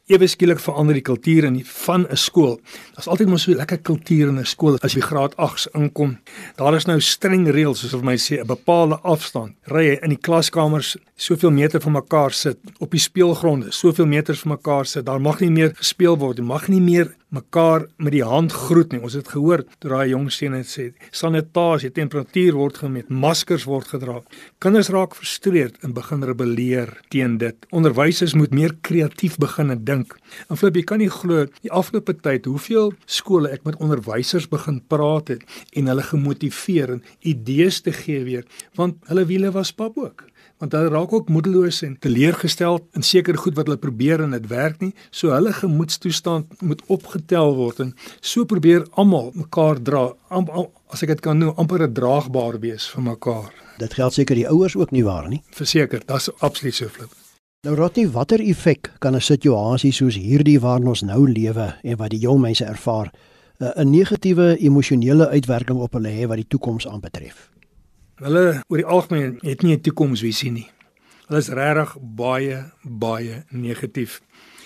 ewe 0.07 0.27
skielik 0.29 0.61
verander 0.61 0.99
die 0.99 1.05
kultuur 1.05 1.47
in 1.49 1.55
die 1.57 1.65
van 1.65 2.07
'n 2.11 2.17
skool. 2.17 2.61
Daar's 2.95 3.09
altyd 3.09 3.29
mos 3.29 3.43
so 3.43 3.55
lekker 3.55 3.79
kultuur 3.79 4.29
in 4.29 4.39
'n 4.39 4.45
skool 4.45 4.77
as 4.83 4.93
jy 4.93 5.01
graad 5.01 5.35
8s 5.37 5.67
inkom. 5.73 6.19
Daar 6.57 6.75
is 6.75 6.87
nou 6.87 7.01
streng 7.01 7.49
reëls 7.49 7.81
soos 7.81 7.95
of 7.95 8.03
my 8.03 8.17
sê 8.17 8.41
'n 8.41 8.47
bepaalde 8.47 8.99
afstand. 9.03 9.55
Ry 9.65 9.85
jy 9.85 9.99
in 10.03 10.11
die 10.11 10.21
klaskamers 10.21 10.97
soveel 11.17 11.51
meter 11.51 11.81
van 11.81 11.93
mekaar 11.93 12.33
sit, 12.33 12.59
op 12.79 12.91
die 12.91 13.01
speelgronde 13.01 13.71
soveel 13.73 14.07
meters 14.07 14.41
van 14.41 14.57
mekaar 14.57 14.87
sit. 14.87 15.07
Daar 15.07 15.21
mag 15.21 15.41
nie 15.41 15.51
meer 15.51 15.73
gespeel 15.77 16.19
word, 16.19 16.39
jy 16.39 16.45
mag 16.45 16.69
nie 16.69 16.81
meer 16.81 17.15
mekaar 17.35 17.87
met 17.99 18.15
die 18.15 18.25
hand 18.25 18.53
groet 18.53 18.93
nie. 18.93 19.01
Ons 19.03 19.17
het 19.19 19.29
gehoor 19.31 19.65
toe 19.83 19.91
daai 19.91 20.09
jong 20.13 20.31
seun 20.33 20.57
het 20.59 20.69
sê 20.71 20.89
sanitasie, 21.15 21.91
temperatuur 21.95 22.59
word 22.59 22.79
gemeet, 22.83 23.11
maskers 23.11 23.67
word 23.69 23.91
gedra. 23.95 24.21
Kinders 24.63 24.91
raak 24.95 25.17
frustreerd 25.19 25.81
en 25.87 25.95
begin 25.97 26.25
rebelleer 26.27 26.93
teen 27.15 27.39
dit. 27.39 27.57
Onderwysers 27.75 28.37
moet 28.39 28.55
meer 28.55 28.77
kreatief 28.87 29.39
begin 29.43 29.71
en 29.75 29.85
dink. 29.95 30.15
En 30.49 30.59
Flip, 30.59 30.77
jy 30.77 30.85
kan 30.89 31.03
nie 31.03 31.11
glo 31.13 31.47
die 31.63 31.73
afgelope 31.73 32.17
tyd 32.25 32.49
hoeveel 32.51 32.93
skole 33.07 33.51
ek 33.55 33.65
met 33.69 33.79
onderwysers 33.83 34.49
begin 34.53 34.81
praat 34.91 35.33
het 35.35 35.45
en 35.77 35.91
hulle 35.93 36.05
gemotiveer 36.11 36.97
en 36.99 37.03
idees 37.23 37.81
te 37.85 37.95
gee 37.95 38.25
weer, 38.27 38.47
want 38.79 39.01
hulle 39.11 39.27
wiele 39.31 39.53
was 39.55 39.75
pap 39.75 39.99
ook. 40.01 40.27
Want 40.63 40.75
hulle 40.77 40.93
raak 40.93 41.13
ook 41.13 41.31
moedeloos 41.35 41.81
en 41.83 41.97
teleurgestel 42.01 42.79
in 42.95 43.03
seker 43.03 43.37
goed 43.39 43.57
wat 43.59 43.67
hulle 43.69 43.81
probeer 43.81 44.23
en 44.23 44.37
dit 44.37 44.47
werk 44.53 44.79
nie. 44.85 44.93
So 45.11 45.35
hulle 45.35 45.53
gemoedstoestand 45.57 46.63
moet 46.63 46.85
opgetel 46.95 47.57
word 47.59 47.83
en 47.85 47.91
so 48.21 48.47
probeer 48.49 48.87
almal 48.95 49.33
mekaar 49.35 49.83
dra 49.83 50.07
am, 50.31 50.47
am, 50.47 50.71
as 50.95 51.03
ek 51.03 51.17
dit 51.17 51.25
kan 51.27 51.43
noem 51.43 51.59
amper 51.59 51.89
'n 51.89 51.97
draagbaar 51.99 52.61
wees 52.63 52.87
vir 52.95 53.03
mekaar. 53.11 53.51
Dit 53.83 53.99
geld 53.99 54.15
seker 54.15 54.39
die 54.39 54.49
ouers 54.49 54.77
ook 54.77 54.95
nie 54.95 55.05
waar 55.05 55.29
nie. 55.29 55.43
Verseker 55.51 56.01
dit's 56.07 56.31
absoluut 56.39 56.75
so 56.75 56.89
flip 56.89 57.24
Nou 57.65 57.73
Rotty, 57.77 58.03
watter 58.13 58.43
effek 58.45 58.91
kan 59.01 59.15
'n 59.17 59.21
situasie 59.21 59.93
soos 59.93 60.17
hierdie 60.21 60.61
waarin 60.61 60.89
ons 60.89 61.03
nou 61.03 61.29
lewe 61.29 61.75
en 61.83 61.97
wat 61.97 62.11
die 62.11 62.19
jong 62.19 62.41
mense 62.41 62.65
ervaar, 62.65 63.11
'n 63.59 63.91
negatiewe 63.91 64.59
emosionele 64.59 65.29
uitwerking 65.29 65.79
op 65.79 65.93
hulle 65.93 66.09
hê 66.09 66.27
wat 66.27 66.37
die 66.37 66.49
toekoms 66.49 66.87
aanbetref? 66.87 67.51
Hulle 68.15 68.63
oor 68.69 68.77
die 68.77 68.87
algemeen 68.87 69.39
het 69.41 69.63
nie 69.63 69.77
'n 69.77 69.81
toekomsvisie 69.81 70.51
nie. 70.51 70.71
Hulle 71.27 71.39
is 71.39 71.49
regtig 71.49 71.97
baie 72.01 72.73
baie 72.83 73.45
negatief. 73.49 74.21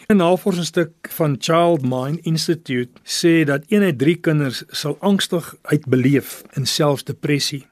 'n 0.08 0.16
Navorsingsstuk 0.16 1.08
van 1.08 1.36
Child 1.38 1.82
Mind 1.82 2.18
Institute 2.24 3.00
sê 3.04 3.44
dat 3.44 3.62
1 3.68 3.82
uit 3.82 3.98
3 3.98 4.16
kinders 4.16 4.64
sal 4.68 4.96
angstig 5.00 5.54
uitbeleef 5.62 6.42
en 6.50 6.66
selfs 6.66 7.04
depressie. 7.04 7.66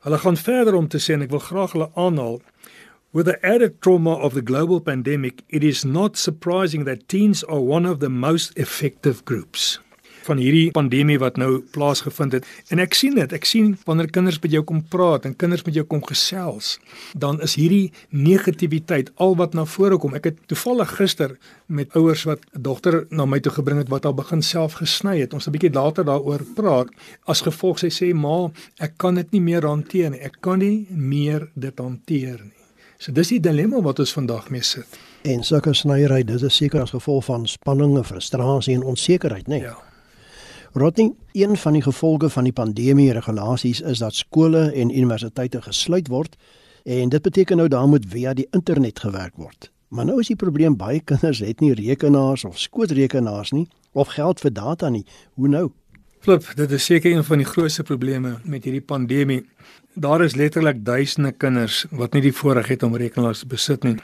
Hulle 0.00 0.18
gaan 0.18 0.36
verder 0.36 0.74
om 0.74 0.88
te 0.88 0.98
sê 0.98 1.12
en 1.12 1.22
ek 1.22 1.30
wil 1.30 1.38
graag 1.38 1.72
hulle 1.72 1.90
aanhaal 1.94 2.40
With 3.14 3.26
the 3.26 3.38
added 3.46 3.80
trauma 3.80 4.10
of 4.10 4.34
the 4.34 4.42
global 4.42 4.80
pandemic, 4.80 5.44
it 5.48 5.62
is 5.62 5.84
not 5.84 6.16
surprising 6.16 6.82
that 6.82 7.08
teens 7.08 7.44
are 7.44 7.60
one 7.60 7.86
of 7.86 8.00
the 8.00 8.08
most 8.08 8.58
effective 8.58 9.24
groups 9.24 9.78
van 10.24 10.40
hierdie 10.40 10.72
pandemie 10.74 11.18
wat 11.22 11.36
nou 11.38 11.60
plaasgevind 11.76 12.32
het. 12.34 12.48
En 12.74 12.80
ek 12.82 12.96
sien 12.98 13.14
dit, 13.14 13.34
ek 13.36 13.46
sien 13.46 13.74
wanneer 13.86 14.08
kinders 14.10 14.40
met 14.42 14.56
jou 14.56 14.64
kom 14.66 14.80
praat 14.90 15.28
en 15.28 15.36
kinders 15.38 15.62
met 15.62 15.76
jou 15.78 15.84
kom 15.86 16.00
gesels, 16.08 16.72
dan 17.14 17.38
is 17.44 17.54
hierdie 17.60 17.92
negativiteit 18.10 19.12
al 19.22 19.38
wat 19.38 19.54
na 19.54 19.66
vore 19.76 20.00
kom. 20.02 20.16
Ek 20.18 20.32
het 20.32 20.42
toevallig 20.50 20.96
gister 20.98 21.36
met 21.70 21.94
ouers 21.94 22.26
wat 22.26 22.42
'n 22.50 22.64
dogter 22.66 23.04
na 23.10 23.28
my 23.30 23.38
toe 23.38 23.52
gebring 23.52 23.78
het 23.78 23.94
wat 23.94 24.10
al 24.10 24.18
begin 24.18 24.42
self 24.42 24.80
gesny 24.82 25.20
het. 25.20 25.34
Ons 25.34 25.46
'n 25.46 25.54
bietjie 25.54 25.72
later 25.78 26.04
daaroor 26.04 26.42
praat. 26.56 26.90
As 27.30 27.46
gevolg 27.46 27.78
sy 27.78 27.92
sê, 27.94 28.14
"Ma, 28.14 28.50
ek 28.80 28.98
kan 28.98 29.14
dit 29.14 29.30
nie 29.30 29.40
meer 29.40 29.62
hanteer 29.62 30.10
nie. 30.10 30.20
Ek 30.20 30.40
kan 30.40 30.58
nie 30.58 30.86
meer 30.90 31.50
dit 31.54 31.78
hanteer 31.78 32.40
nie." 32.42 32.63
So 32.98 33.12
dis 33.12 33.28
die 33.28 33.40
dilemma 33.40 33.80
wat 33.82 33.98
ons 33.98 34.12
vandag 34.12 34.50
mee 34.50 34.62
sit. 34.62 34.98
En 35.22 35.42
sulke 35.44 35.74
snyerry, 35.74 36.22
dis 36.24 36.42
is 36.42 36.56
seker 36.56 36.84
as 36.84 36.94
gevolg 36.94 37.24
van 37.24 37.46
spanning 37.46 37.96
en 37.96 38.04
frustrasie 38.04 38.74
en 38.74 38.82
onsekerheid, 38.82 39.48
né? 39.48 39.58
Nee? 39.58 39.60
Ja. 39.60 39.76
Rodney, 40.74 41.12
een 41.32 41.56
van 41.56 41.72
die 41.72 41.82
gevolge 41.82 42.28
van 42.28 42.44
die 42.44 42.52
pandemie 42.52 43.12
regulasies 43.12 43.80
is 43.80 43.98
dat 43.98 44.14
skole 44.14 44.72
en 44.72 44.90
universiteite 44.90 45.62
gesluit 45.62 46.08
word 46.10 46.34
en 46.82 47.08
dit 47.08 47.22
beteken 47.22 47.56
nou 47.56 47.68
daar 47.68 47.86
moet 47.88 48.06
via 48.08 48.32
die 48.34 48.48
internet 48.50 48.98
gewerk 48.98 49.36
word. 49.36 49.70
Maar 49.88 50.04
nou 50.04 50.18
is 50.20 50.32
die 50.32 50.36
probleem 50.36 50.76
baie 50.76 50.98
kinders 51.00 51.38
het 51.38 51.60
nie 51.62 51.72
rekenaars 51.78 52.44
of 52.44 52.58
skootrekenaars 52.58 53.52
nie 53.54 53.68
of 53.92 54.08
geld 54.16 54.42
vir 54.42 54.52
data 54.52 54.88
nie. 54.90 55.04
Hoe 55.38 55.48
nou? 55.48 55.68
Flip, 56.18 56.50
dit 56.56 56.70
is 56.70 56.84
seker 56.84 57.12
een 57.12 57.24
van 57.24 57.38
die 57.38 57.46
grootste 57.46 57.82
probleme 57.82 58.38
met 58.42 58.64
hierdie 58.64 58.82
pandemie. 58.82 59.44
Daar 59.94 60.24
is 60.24 60.34
letterlik 60.34 60.84
duisende 60.84 61.30
kinders 61.32 61.84
wat 61.90 62.16
nie 62.16 62.22
die 62.24 62.34
voorreg 62.34 62.66
het 62.72 62.82
om 62.82 62.96
rekenaars 62.98 63.44
te 63.44 63.46
besit 63.46 63.84
nie. 63.86 63.94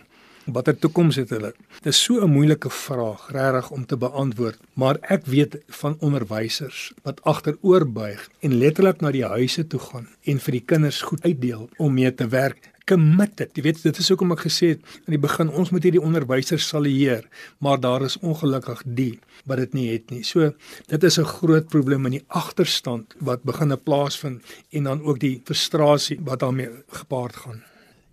Watter 0.47 0.77
toekoms 0.79 1.17
het 1.19 1.33
hulle? 1.35 1.51
Dit 1.83 1.91
is 1.91 2.03
so 2.03 2.23
'n 2.23 2.31
moeilike 2.31 2.71
vraag, 2.71 3.27
regtig 3.33 3.71
om 3.71 3.87
te 3.87 3.97
beantwoord, 3.97 4.59
maar 4.75 4.97
ek 5.01 5.27
weet 5.27 5.59
van 5.69 5.97
onderwysers 5.99 6.93
wat 7.03 7.23
agteroorbuig 7.25 8.29
en 8.41 8.55
letterlik 8.55 9.01
na 9.01 9.11
die 9.11 9.25
huise 9.25 9.67
toe 9.67 9.81
gaan 9.81 10.09
en 10.25 10.39
vir 10.39 10.53
die 10.53 10.65
kinders 10.67 11.03
goed 11.03 11.25
uitdeel 11.25 11.69
om 11.77 11.95
mee 11.95 12.15
te 12.15 12.29
werk 12.29 12.70
committed. 12.85 13.51
Jy 13.57 13.63
weet, 13.63 13.83
dit 13.83 13.99
is 13.99 14.09
hoekom 14.13 14.33
ek 14.33 14.45
gesê 14.47 14.75
het 14.75 14.85
aan 15.07 15.17
die 15.17 15.23
begin 15.23 15.51
ons 15.51 15.71
moet 15.71 15.87
hierdie 15.87 16.03
onderwysers 16.03 16.69
salieer, 16.69 17.27
maar 17.59 17.81
daar 17.81 18.05
is 18.07 18.19
ongelukkig 18.21 18.83
die 18.85 19.15
wat 19.49 19.63
dit 19.63 19.75
nie 19.75 19.89
het 19.93 20.11
nie. 20.11 20.23
So 20.25 20.53
dit 20.89 21.05
is 21.05 21.19
'n 21.19 21.25
groot 21.25 21.69
probleem 21.69 22.07
in 22.07 22.19
die 22.19 22.25
agterstand 22.29 23.15
wat 23.21 23.43
begine 23.43 23.77
plaasvind 23.77 24.43
en 24.71 24.85
dan 24.85 25.03
ook 25.03 25.19
die 25.19 25.41
frustrasie 25.45 26.21
wat 26.23 26.41
daarmee 26.41 26.71
gepaard 26.89 27.37
gaan. 27.37 27.63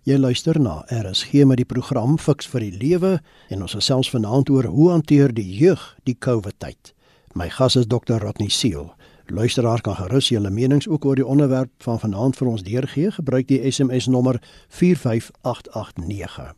Jy 0.08 0.16
luister 0.16 0.60
na 0.60 0.84
RSG 0.88 1.44
met 1.44 1.56
die 1.56 1.68
program 1.68 2.18
Fix 2.18 2.46
vir 2.46 2.60
die 2.60 2.72
Lewe 2.72 3.20
en 3.48 3.62
ons 3.62 3.74
gesels 3.76 4.08
vanaand 4.10 4.48
oor 4.50 4.64
hoe 4.64 4.90
hanteer 4.90 5.34
die 5.34 5.56
jeug 5.58 5.96
die 6.04 6.16
COVID 6.18 6.54
tyd. 6.58 6.94
My 7.34 7.50
gas 7.52 7.76
is 7.76 7.86
Dr. 7.86 8.16
Rodney 8.16 8.48
Seal. 8.48 8.94
Luisteraars 9.30 9.80
kan 9.80 9.96
gerus 9.96 10.28
julle 10.28 10.50
menings 10.50 10.88
ook 10.88 11.04
oor 11.04 11.14
die 11.14 11.26
onderwerp 11.26 11.70
van 11.84 11.98
vanaand 12.00 12.36
vir 12.36 12.48
ons 12.48 12.62
deurgee. 12.64 13.10
Gebruik 13.12 13.48
die 13.50 13.70
SMS 13.70 14.06
nommer 14.08 14.40
45889. 14.68 16.54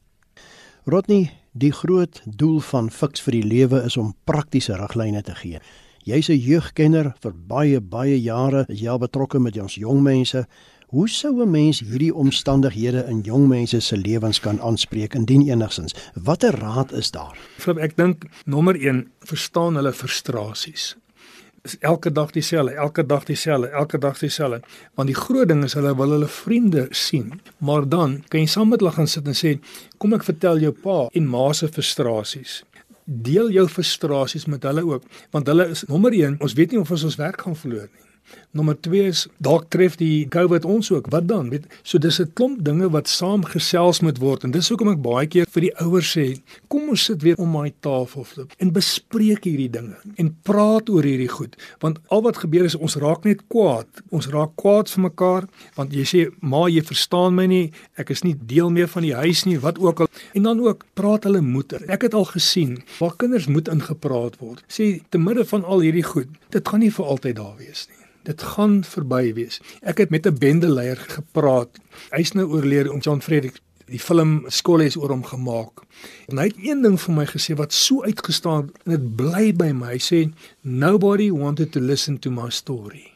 Rodney, 0.84 1.32
die 1.52 1.72
groot 1.72 2.22
doel 2.24 2.60
van 2.60 2.90
Fix 2.90 3.20
vir 3.26 3.32
die 3.40 3.42
Lewe 3.42 3.82
is 3.82 3.96
om 3.96 4.14
praktiese 4.24 4.78
riglyne 4.78 5.22
te 5.22 5.34
gee. 5.34 5.58
Jy's 6.06 6.30
'n 6.30 6.38
jeugkenner 6.38 7.14
vir 7.20 7.34
baie 7.34 7.80
baie 7.80 8.22
jare, 8.22 8.64
is 8.68 8.80
jy 8.80 8.98
betrokke 8.98 9.38
met 9.38 9.58
ons 9.58 9.74
jong 9.74 10.02
mense. 10.02 10.46
Hoe 10.86 11.08
sou 11.08 11.42
'n 11.42 11.50
mens 11.50 11.80
hierdie 11.80 12.14
omstandighede 12.14 13.06
in 13.08 13.20
jong 13.20 13.48
mense 13.48 13.80
se 13.80 13.96
lewens 13.96 14.40
kan 14.40 14.60
aanspreek 14.60 15.14
indien 15.14 15.48
enigsins? 15.48 15.94
Watter 16.14 16.54
raad 16.54 16.92
is 16.92 17.10
daar? 17.10 17.36
Ek 17.80 17.96
dink 17.96 18.24
nommer 18.44 18.76
1, 18.76 19.10
verstaan 19.20 19.74
hulle 19.74 19.92
frustrasies 19.92 21.00
elke 21.80 22.12
dag 22.12 22.30
dieselfde, 22.30 22.74
elke 22.74 23.06
dag 23.06 23.24
dieselfde, 23.24 23.68
elke 23.68 23.98
dag 23.98 24.18
dieselfde. 24.18 24.60
Want 24.94 25.08
die 25.08 25.16
groot 25.16 25.48
ding 25.48 25.64
is 25.64 25.76
hulle 25.76 25.92
wil 25.96 26.14
hulle 26.16 26.28
vriende 26.28 26.86
sien. 26.90 27.40
Maar 27.58 27.88
dan 27.88 28.20
kan 28.28 28.40
jy 28.40 28.48
saam 28.50 28.72
met 28.72 28.80
hulle 28.80 28.94
gaan 28.96 29.08
sit 29.08 29.26
en 29.26 29.36
sê, 29.36 29.58
"Kom 29.98 30.14
ek 30.14 30.24
vertel 30.24 30.58
jou 30.58 30.72
pa 30.72 31.08
en 31.12 31.26
ma 31.26 31.52
se 31.52 31.68
frustrasies." 31.68 32.64
Deel 33.04 33.50
jou 33.50 33.68
frustrasies 33.68 34.46
met 34.46 34.62
hulle 34.62 34.84
ook, 34.86 35.02
want 35.30 35.46
hulle 35.46 35.68
is 35.68 35.84
nommer 35.86 36.12
1, 36.12 36.36
ons 36.40 36.52
weet 36.52 36.70
nie 36.70 36.80
of 36.80 36.90
ons 36.90 37.04
ons 37.04 37.16
werk 37.16 37.40
gaan 37.40 37.56
verloor 37.56 37.88
nie. 37.92 38.09
Nommer 38.52 38.75
2 38.80 39.06
is 39.06 39.26
dalk 39.38 39.68
tref 39.70 39.96
die 39.96 40.26
COVID 40.28 40.64
ons 40.64 40.90
ook. 40.90 41.06
Wat 41.10 41.28
dan? 41.30 41.50
Weet, 41.50 41.66
so 41.82 41.99
dis 41.99 42.20
'n 42.20 42.30
klomp 42.34 42.64
dinge 42.64 42.90
wat 42.90 43.08
saam 43.08 43.44
gesels 43.44 44.00
moet 44.00 44.18
word 44.18 44.44
en 44.44 44.50
dis 44.50 44.68
hoekom 44.68 44.88
ek 44.88 45.02
baie 45.02 45.26
keer 45.26 45.46
vir 45.50 45.60
die 45.60 45.75
ouers 45.78 46.16
sê, 46.16 46.40
kom 46.68 46.88
ons 46.88 47.04
sit 47.04 47.22
weer 47.22 47.38
om 47.38 47.50
my 47.50 47.72
tafel 47.80 48.26
en 48.58 48.72
bespreek 48.72 49.44
hierdie 49.44 49.70
dinge 49.70 49.96
en 50.16 50.37
praat 50.42 50.90
oor 50.90 51.06
hierdie 51.06 51.30
goed, 51.30 51.56
want 51.80 51.99
al 52.08 52.22
wat 52.22 52.42
gebeur 52.42 52.64
is 52.64 52.75
ons 52.75 52.96
raak 52.96 53.25
net 53.25 53.46
kwaad. 53.49 53.87
Ons 54.10 54.28
raak 54.32 54.56
kwaad 54.56 54.90
vir 54.90 55.02
mekaar 55.02 55.49
want 55.76 55.92
jy 55.92 56.04
sê, 56.04 56.30
"Ma, 56.40 56.68
jy 56.68 56.82
verstaan 56.82 57.34
my 57.34 57.46
nie. 57.46 57.72
Ek 57.96 58.10
is 58.10 58.22
nie 58.25 58.34
deel 58.34 58.70
meer 58.70 58.88
van 58.88 59.02
die 59.02 59.14
huis 59.14 59.44
nie, 59.44 59.58
wat 59.58 59.78
ook 59.78 60.00
al." 60.00 60.08
En 60.34 60.42
dan 60.42 60.60
ook 60.60 60.84
praat 60.94 61.25
hulle 61.25 61.40
moeder. 61.40 61.82
Ek 61.88 62.02
het 62.02 62.14
al 62.14 62.25
gesien 62.25 62.82
waar 62.99 63.16
kinders 63.16 63.46
moet 63.46 63.68
ingepraat 63.68 64.38
word. 64.38 64.62
Sê 64.68 65.00
te 65.08 65.18
midde 65.18 65.44
van 65.44 65.64
al 65.64 65.80
hierdie 65.80 66.04
goed, 66.04 66.28
dit 66.50 66.68
gaan 66.68 66.80
nie 66.80 66.92
vir 66.92 67.04
altyd 67.04 67.37
daar 67.37 67.56
wees 67.56 67.87
nie. 67.88 67.96
Dit 68.22 68.42
gaan 68.42 68.84
verby 68.84 69.32
wees. 69.34 69.60
Ek 69.80 69.98
het 69.98 70.10
met 70.10 70.26
'n 70.26 70.38
bendeleier 70.38 70.96
gepraat. 70.96 71.78
Hy's 72.10 72.32
nou 72.32 72.46
oorlede, 72.48 72.92
om 72.92 73.00
John 73.00 73.20
Frederik 73.20 73.60
die 73.90 73.98
film 73.98 74.44
skool 74.48 74.80
is 74.80 74.96
oor 74.96 75.10
hom 75.10 75.24
gemaak. 75.26 75.82
En 76.30 76.38
hy 76.38 76.44
het 76.50 76.58
een 76.62 76.82
ding 76.82 77.00
vir 77.00 77.14
my 77.14 77.26
gesê 77.26 77.56
wat 77.58 77.74
so 77.74 78.04
uitgestaan 78.06 78.70
en 78.84 78.94
dit 78.94 79.16
bly 79.16 79.50
by 79.56 79.72
my. 79.74 79.96
Hy 79.96 79.98
sê 79.98 80.20
nobody 80.62 81.30
wanted 81.30 81.72
to 81.72 81.80
listen 81.80 82.18
to 82.18 82.30
my 82.30 82.50
story. 82.54 83.10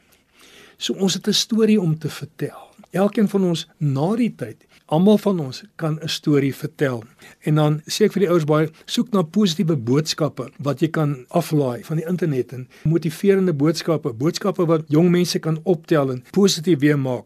So 0.77 0.95
ons 0.95 1.15
het 1.15 1.29
'n 1.29 1.33
storie 1.33 1.81
om 1.81 1.99
te 1.99 2.09
vertel. 2.09 2.59
Elkeen 2.91 3.29
van 3.29 3.45
ons 3.45 3.69
na 3.79 4.17
die 4.17 4.35
tyd 4.35 4.67
Almal 4.87 5.19
van 5.19 5.39
ons 5.41 5.63
kan 5.77 5.99
'n 6.01 6.09
storie 6.09 6.55
vertel. 6.55 7.05
En 7.41 7.55
dan 7.55 7.81
sê 7.81 8.05
ek 8.05 8.13
vir 8.13 8.21
die 8.21 8.29
ouers 8.29 8.45
baie, 8.45 8.71
soek 8.85 9.11
na 9.11 9.23
positiewe 9.23 9.77
boodskappe 9.77 10.51
wat 10.59 10.81
jy 10.81 10.89
kan 10.89 11.25
aflaai 11.29 11.85
van 11.85 11.97
die 11.97 12.07
internet 12.07 12.53
en 12.53 12.69
motiverende 12.83 13.53
boodskappe, 13.53 14.13
boodskappe 14.13 14.67
wat 14.67 14.85
jong 14.89 15.11
mense 15.11 15.39
kan 15.39 15.59
optel 15.63 16.11
en 16.11 16.25
positief 16.31 16.79
weer 16.79 16.99
maak. 16.99 17.25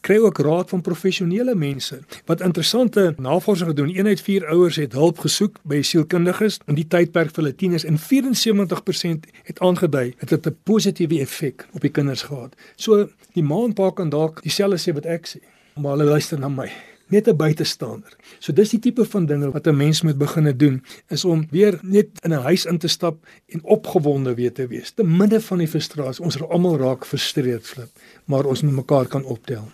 Kry 0.00 0.16
ook 0.16 0.38
raad 0.38 0.68
van 0.68 0.80
professionele 0.80 1.54
mense 1.54 1.98
wat 2.26 2.40
interessante 2.40 3.14
navorsing 3.18 3.68
gedoen. 3.68 3.96
Een 3.98 4.06
uit 4.06 4.20
4 4.20 4.46
ouers 4.46 4.76
het 4.76 4.92
hulp 4.92 5.18
gesoek 5.18 5.58
by 5.62 5.82
sielkundiges 5.82 6.60
in 6.66 6.74
die 6.74 6.86
tydperk 6.86 7.34
vir 7.34 7.42
hulle 7.42 7.54
tieners 7.54 7.84
en 7.84 7.98
74% 7.98 9.26
het 9.42 9.58
aangedui 9.58 10.14
dit 10.18 10.30
het 10.30 10.46
'n 10.46 10.56
positiewe 10.62 11.20
effek 11.20 11.66
op 11.72 11.80
die 11.80 11.90
kinders 11.90 12.22
gehad. 12.22 12.54
So 12.76 13.08
die 13.32 13.42
ma 13.42 13.64
en 13.64 13.72
pa 13.72 13.90
kan 13.90 14.08
dalk 14.08 14.42
dieselfde 14.42 14.78
sê 14.78 14.94
wat 14.94 15.06
ek 15.06 15.26
sê, 15.26 15.40
maar 15.74 15.96
hulle 15.96 16.10
luister 16.10 16.38
na 16.38 16.48
my 16.48 16.70
net 17.10 17.28
'n 17.28 17.36
buitestander. 17.36 18.16
So 18.38 18.52
dis 18.52 18.70
die 18.70 18.78
tipe 18.78 19.04
van 19.04 19.26
dinge 19.26 19.50
wat 19.50 19.66
'n 19.66 19.76
mens 19.76 20.02
moet 20.02 20.18
begine 20.18 20.56
doen 20.56 20.82
is 21.08 21.24
om 21.24 21.46
weer 21.50 21.78
net 21.82 22.08
in 22.22 22.32
'n 22.32 22.42
huis 22.42 22.64
in 22.64 22.78
te 22.78 22.88
stap 22.88 23.26
en 23.46 23.62
opgewonde 23.62 24.34
weer 24.34 24.52
te 24.52 24.66
wees 24.66 24.90
te 24.90 25.04
midde 25.04 25.40
van 25.40 25.58
die 25.58 25.68
frustrasie. 25.68 26.24
Ons 26.24 26.42
almal 26.42 26.78
raak 26.78 27.06
frustreerd 27.06 27.66
flip, 27.66 27.90
maar 28.24 28.44
ons 28.44 28.62
moet 28.62 28.74
mekaar 28.74 29.06
kan 29.06 29.24
optel. 29.24 29.68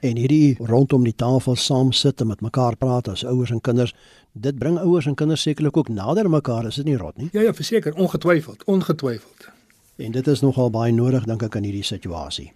En 0.00 0.16
hierdie 0.16 0.56
rondom 0.58 1.04
die 1.04 1.14
tafel 1.16 1.56
saam 1.56 1.92
sit 1.92 2.20
en 2.20 2.26
met 2.26 2.40
mekaar 2.40 2.76
praat 2.76 3.08
as 3.08 3.24
ouers 3.24 3.50
en 3.50 3.60
kinders, 3.60 3.94
dit 4.32 4.58
bring 4.58 4.78
ouers 4.78 5.06
en 5.06 5.14
kinders 5.14 5.42
sekerlik 5.42 5.76
ook 5.76 5.88
nader 5.88 6.30
mekaar, 6.30 6.66
is 6.66 6.74
dit 6.74 6.84
nie 6.84 6.96
rot 6.96 7.16
nie? 7.16 7.28
Ja 7.32 7.40
ja, 7.40 7.54
verseker, 7.54 7.94
ongetwyfeld, 7.94 8.64
ongetwyfeld. 8.64 9.48
En 9.98 10.12
dit 10.14 10.26
is 10.26 10.40
nogal 10.40 10.68
baie 10.70 10.92
nodig 10.94 11.24
dink 11.26 11.42
ek 11.42 11.56
in 11.58 11.64
hierdie 11.66 11.86
situasie. 11.86 12.52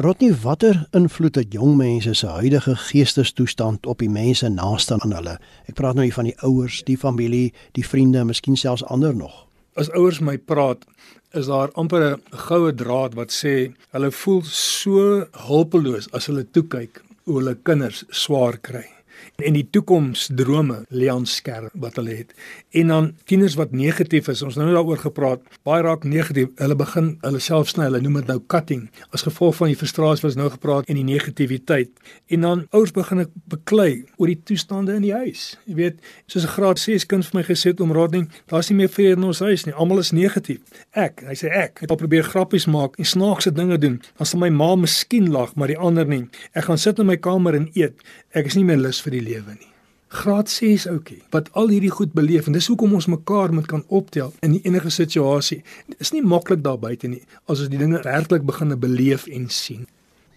Rodney, 0.00 0.30
watter 0.40 0.78
invloed 0.96 1.36
het 1.36 1.52
jong 1.52 1.74
mense 1.76 2.14
se 2.16 2.30
huidige 2.38 2.72
geestestoestand 2.86 3.84
op 3.86 4.00
die 4.00 4.08
mense 4.08 4.48
naaste 4.48 4.96
aan 4.96 5.12
hulle? 5.12 5.34
Ek 5.68 5.76
praat 5.76 5.98
nou 5.98 6.06
hier 6.08 6.16
van 6.16 6.30
die 6.30 6.38
ouers, 6.40 6.80
die 6.88 6.96
familie, 6.96 7.52
die 7.76 7.84
vriende, 7.84 8.24
miskien 8.24 8.56
selfs 8.56 8.86
ander 8.88 9.12
nog. 9.12 9.44
As 9.76 9.92
ouers 9.92 10.22
my 10.24 10.38
praat, 10.40 10.88
is 11.36 11.52
daar 11.52 11.68
amper 11.76 12.16
'n 12.16 12.22
goue 12.48 12.72
draad 12.72 13.12
wat 13.14 13.28
sê 13.28 13.76
hulle 13.92 14.10
voel 14.10 14.42
so 14.48 15.26
hulpeloos 15.48 16.08
as 16.16 16.32
hulle 16.32 16.48
toe 16.50 16.64
kyk 16.64 17.02
hoe 17.24 17.38
hulle 17.38 17.58
kinders 17.62 18.04
swaar 18.08 18.56
kry 18.56 18.95
en 19.44 19.56
die 19.56 19.66
toekomsdrome 19.70 20.82
lê 20.88 21.08
aan 21.12 21.26
skerp 21.28 21.74
wat 21.80 21.98
hulle 22.00 22.14
het. 22.16 22.32
En 22.70 22.92
dan 22.92 23.08
tieners 23.28 23.56
wat 23.58 23.72
negatief 23.76 24.28
is, 24.32 24.42
ons 24.42 24.56
nou 24.56 24.68
daaroor 24.72 25.00
gepraat, 25.02 25.42
baie 25.66 25.82
raak 25.84 26.04
negatief. 26.08 26.48
Hulle 26.60 26.76
begin 26.78 27.12
hulle 27.24 27.40
self 27.42 27.70
sny, 27.72 27.88
hulle 27.90 28.00
noem 28.04 28.20
dit 28.22 28.30
nou 28.32 28.38
cutting 28.52 28.86
as 29.16 29.26
gevolg 29.26 29.58
van 29.60 29.72
die 29.72 29.78
frustrasie 29.78 30.24
wat 30.24 30.32
ons 30.32 30.40
nou 30.40 30.48
gepraat 30.54 30.88
en 30.90 31.00
die 31.00 31.06
negativiteit. 31.06 31.92
En 32.32 32.46
dan 32.46 32.64
ouers 32.76 32.94
begin 32.96 33.24
ek 33.26 33.34
beklei 33.52 33.90
oor 34.16 34.32
die 34.32 34.40
toestande 34.48 34.96
in 34.96 35.04
die 35.04 35.14
huis. 35.14 35.56
Jy 35.66 35.76
weet, 35.80 36.00
soos 36.26 36.44
'n 36.44 36.54
graad 36.56 36.78
6 36.78 37.06
kind 37.06 37.24
vir 37.24 37.40
my 37.40 37.44
gesê 37.44 37.72
het 37.72 37.80
om 37.80 37.92
raading, 37.92 38.30
daar's 38.46 38.70
nie 38.70 38.76
meer 38.76 38.88
vrede 38.88 39.16
in 39.16 39.24
ons 39.24 39.40
huis 39.40 39.64
nie. 39.66 39.74
Almal 39.74 39.98
is 39.98 40.12
negatief. 40.12 40.60
Ek, 40.92 41.22
hy 41.26 41.34
sê 41.34 41.48
ek, 41.52 41.80
het 41.80 41.90
al 41.90 41.96
probeer 41.96 42.24
grappies 42.24 42.66
maak 42.66 42.96
en 42.98 43.04
snaakse 43.04 43.52
dinge 43.52 43.78
doen. 43.78 44.00
Dan 44.16 44.26
sal 44.26 44.40
my 44.40 44.48
ma 44.48 44.74
miskien 44.76 45.30
lag, 45.30 45.54
maar 45.54 45.68
die 45.68 45.78
ander 45.78 46.06
nie. 46.06 46.28
Ek 46.54 46.64
gaan 46.64 46.78
sit 46.78 46.98
in 46.98 47.06
my 47.06 47.16
kamer 47.16 47.54
en 47.54 47.70
eet. 47.74 48.00
Ek 48.32 48.46
is 48.46 48.54
nie 48.54 48.64
meer 48.64 48.76
lus 48.76 49.00
vir 49.00 49.12
die 49.12 49.25
lewe 49.26 49.56
nie. 49.58 49.72
Graad 50.16 50.48
6 50.50 50.86
ouetjie 50.86 51.18
wat 51.34 51.48
al 51.58 51.72
hierdie 51.74 51.90
goed 51.90 52.12
beleef 52.14 52.46
en 52.46 52.54
dis 52.54 52.68
hoekom 52.70 52.94
ons 52.94 53.08
mekaar 53.10 53.52
moet 53.52 53.66
kan 53.66 53.82
optel 53.88 54.32
in 54.46 54.54
enige 54.62 54.90
situasie. 54.94 55.62
Dit 55.90 56.06
is 56.06 56.12
nie 56.14 56.22
maklik 56.22 56.62
daar 56.62 56.78
buite 56.78 57.10
nie 57.10 57.24
as 57.50 57.60
ons 57.60 57.72
die 57.72 57.80
dinge 57.80 58.00
werklik 58.06 58.46
begin 58.46 58.78
beleef 58.80 59.26
en 59.26 59.48
sien. 59.50 59.86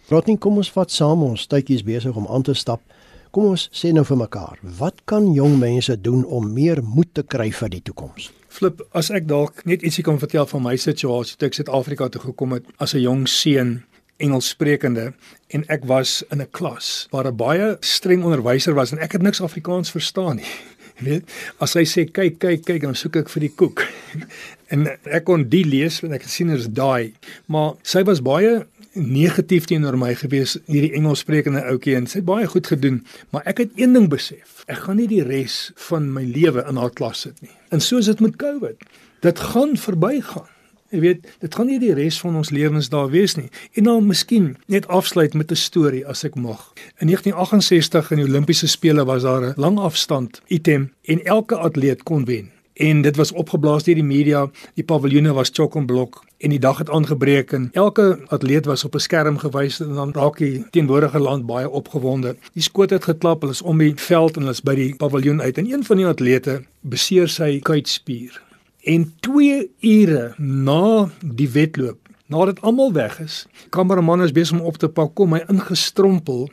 Rotting, 0.10 0.40
kom 0.42 0.58
ons 0.58 0.72
vat 0.74 0.90
saam 0.90 1.22
ons 1.22 1.46
tydjies 1.46 1.86
besig 1.86 2.16
om 2.18 2.26
aan 2.34 2.42
te 2.42 2.56
stap. 2.58 2.82
Kom 3.30 3.52
ons 3.52 3.68
sê 3.70 3.92
nou 3.94 4.02
vir 4.10 4.18
mekaar, 4.18 4.58
wat 4.80 5.04
kan 5.06 5.28
jong 5.36 5.60
mense 5.62 5.94
doen 6.02 6.24
om 6.26 6.48
meer 6.50 6.82
moed 6.82 7.12
te 7.14 7.22
kry 7.22 7.52
vir 7.54 7.70
die 7.70 7.82
toekoms? 7.86 8.32
Flip, 8.50 8.82
as 8.98 9.12
ek 9.14 9.28
dalk 9.30 9.62
net 9.70 9.86
ietsie 9.86 10.02
kan 10.04 10.18
vertel 10.18 10.48
van 10.50 10.64
my 10.66 10.74
situasie 10.82 11.38
toe 11.38 11.52
ek 11.52 11.60
Suid-Afrika 11.60 12.08
toe 12.10 12.24
gekom 12.24 12.58
het 12.58 12.66
as 12.82 12.96
'n 12.96 13.06
jong 13.06 13.28
seun 13.30 13.84
Engelssprekende 14.20 15.14
en 15.56 15.64
ek 15.72 15.86
was 15.90 16.20
in 16.30 16.42
'n 16.42 16.52
klas 16.52 17.08
waar 17.12 17.28
'n 17.28 17.36
baie 17.36 17.78
streng 17.80 18.24
onderwyser 18.24 18.74
was 18.74 18.92
en 18.92 19.00
ek 19.00 19.12
het 19.12 19.22
niks 19.22 19.42
Afrikaans 19.42 19.92
verstaan 19.92 20.36
nie. 20.36 20.52
Jy 21.00 21.06
weet, 21.10 21.24
as 21.60 21.74
hy 21.74 21.86
sê 21.88 22.04
kyk, 22.12 22.40
kyk, 22.40 22.66
kyk, 22.66 22.82
dan 22.82 22.96
soek 22.96 23.16
ek 23.16 23.30
vir 23.30 23.42
die 23.42 23.56
koek. 23.56 23.86
en 24.74 24.88
ek 25.06 25.24
kon 25.24 25.50
die 25.50 25.64
lees 25.64 26.04
en 26.04 26.14
ek 26.14 26.22
het 26.28 26.32
sien 26.32 26.50
is 26.50 26.68
daai, 26.68 27.14
maar 27.48 27.74
sy 27.84 28.04
was 28.04 28.22
baie 28.22 28.68
negatief 28.94 29.66
teenoor 29.70 29.98
my 29.98 30.14
gewees 30.18 30.58
hierdie 30.68 30.94
Engelssprekende 30.98 31.64
ouetjie 31.72 31.96
en 31.96 32.08
sy 32.10 32.20
het 32.20 32.28
baie 32.28 32.48
goed 32.50 32.68
gedoen, 32.68 33.06
maar 33.32 33.46
ek 33.46 33.64
het 33.64 33.80
een 33.80 33.94
ding 33.94 34.10
besef. 34.10 34.64
Ek 34.68 34.84
gaan 34.86 35.00
nie 35.00 35.08
die 35.08 35.24
res 35.24 35.72
van 35.90 36.10
my 36.14 36.24
lewe 36.26 36.66
in 36.68 36.78
haar 36.82 36.94
klas 36.94 37.26
sit 37.28 37.38
nie. 37.42 37.54
En 37.72 37.82
so 37.82 37.98
is 37.98 38.10
dit 38.10 38.20
met 38.20 38.36
COVID. 38.42 38.82
Dit 39.22 39.40
gaan 39.40 39.78
verbygaan. 39.78 40.50
Jy 40.90 41.00
weet, 41.00 41.26
dit 41.38 41.54
gaan 41.56 41.68
nie 41.70 41.78
die 41.78 41.94
res 41.94 42.18
van 42.18 42.38
ons 42.40 42.50
lewens 42.50 42.88
daar 42.90 43.12
wees 43.14 43.36
nie. 43.38 43.50
En 43.78 43.86
dan 43.86 44.08
miskien 44.10 44.56
net 44.66 44.88
afsluit 44.88 45.34
met 45.38 45.52
'n 45.52 45.56
storie 45.56 46.08
as 46.08 46.24
ek 46.24 46.36
mag. 46.36 46.74
In 46.98 47.08
1968 47.08 48.12
in 48.12 48.18
die 48.18 48.26
Olimpiese 48.26 48.68
spele 48.68 49.06
was 49.06 49.22
daar 49.22 49.42
'n 49.42 49.54
lang 49.56 49.78
afstand 49.78 50.42
item 50.48 50.92
en 51.04 51.26
elke 51.26 51.56
atleet 51.56 52.04
kon 52.04 52.26
wen. 52.26 52.52
En 52.74 53.02
dit 53.02 53.16
was 53.16 53.32
opgeblaas 53.32 53.84
deur 53.84 53.96
die 53.96 54.04
media. 54.04 54.50
Die 54.74 54.84
paviljoene 54.84 55.34
was 55.34 55.50
chock 55.54 55.76
en 55.76 55.86
blok 55.86 56.24
en 56.38 56.50
die 56.50 56.60
dag 56.60 56.78
het 56.78 56.90
aangebreek 56.90 57.52
en 57.52 57.70
elke 57.74 58.20
atleet 58.28 58.66
was 58.66 58.84
op 58.84 58.96
'n 58.96 59.00
skerm 59.00 59.38
gewys 59.38 59.80
en 59.80 59.94
dan 59.94 60.14
raak 60.14 60.38
die 60.38 60.66
teenwoordige 60.70 61.20
land 61.20 61.46
baie 61.46 61.70
opgewonde. 61.70 62.36
Die 62.54 62.64
skoot 62.64 62.90
het 62.90 63.04
geklap, 63.04 63.42
hulle 63.42 63.54
is 63.54 63.62
om 63.62 63.78
die 63.78 63.94
veld 63.96 64.36
en 64.36 64.42
hulle 64.42 64.54
is 64.54 64.62
by 64.62 64.76
die 64.76 64.96
paviljoen 64.96 65.42
uit 65.42 65.58
en 65.58 65.72
een 65.72 65.84
van 65.84 65.98
die 65.98 66.08
atlete 66.08 66.64
beseer 66.82 67.28
sy 67.28 67.60
kuitspier 67.60 68.42
En 68.90 69.14
2 69.20 69.70
ure 69.80 70.34
na 70.38 71.10
die 71.22 71.50
wedloop, 71.54 72.08
nadat 72.26 72.62
almal 72.66 72.90
weg 72.96 73.20
is, 73.22 73.44
kameraman 73.70 74.24
is 74.26 74.34
besig 74.34 74.58
om 74.58 74.66
op 74.66 74.80
te 74.82 74.90
pak, 74.90 75.12
kom 75.14 75.36
hy 75.38 75.44
ingestrompel 75.46 76.48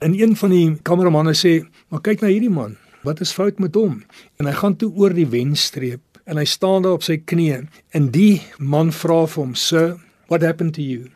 en 0.00 0.14
een 0.16 0.32
van 0.40 0.54
die 0.54 0.70
kameramanne 0.88 1.34
sê, 1.36 1.52
"Maar 1.92 2.00
kyk 2.00 2.22
na 2.22 2.32
hierdie 2.32 2.50
man. 2.50 2.76
Wat 3.02 3.20
is 3.20 3.32
fout 3.32 3.58
met 3.58 3.74
hom?" 3.74 4.04
En 4.38 4.46
hy 4.46 4.52
gaan 4.52 4.76
toe 4.76 4.90
oor 4.94 5.12
die 5.12 5.26
wenstreep 5.26 6.00
en 6.24 6.36
hy 6.36 6.44
staan 6.44 6.82
daar 6.82 6.92
op 6.96 7.02
sy 7.02 7.16
knieë 7.16 7.68
en 7.90 8.10
die 8.10 8.40
man 8.58 8.92
vra 8.92 9.26
vir 9.26 9.44
hom, 9.44 9.54
"Sir, 9.54 10.00
what 10.28 10.42
happened 10.42 10.74
to 10.74 10.82
you?" 10.82 11.10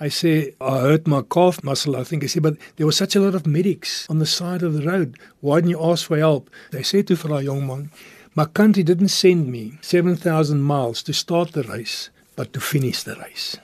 I 0.00 0.08
say, 0.08 0.54
I 0.60 0.80
hurt 0.80 1.06
my 1.06 1.22
calf 1.22 1.62
muscle, 1.62 1.96
I 1.96 2.04
think. 2.04 2.24
I 2.24 2.26
say, 2.26 2.40
but 2.40 2.56
there 2.76 2.86
was 2.86 2.96
such 2.96 3.14
a 3.14 3.20
lot 3.20 3.34
of 3.34 3.46
medics 3.46 4.06
on 4.08 4.18
the 4.18 4.26
side 4.26 4.62
of 4.62 4.72
the 4.72 4.82
road. 4.82 5.16
Why 5.40 5.60
didn't 5.60 5.70
you 5.70 5.82
ask 5.82 6.06
for 6.06 6.18
help? 6.18 6.50
They 6.70 6.82
say 6.82 7.02
to 7.02 7.16
for 7.16 7.32
a 7.32 7.42
young 7.42 7.66
man, 7.66 7.90
My 8.36 8.46
country 8.52 8.82
didn't 8.82 9.08
send 9.10 9.46
me 9.46 9.78
7000 9.80 10.66
miles 10.66 11.02
to 11.02 11.12
start 11.12 11.52
the 11.52 11.62
race, 11.62 12.10
but 12.34 12.52
to 12.52 12.60
finish 12.60 13.02
the 13.02 13.14
race. 13.14 13.58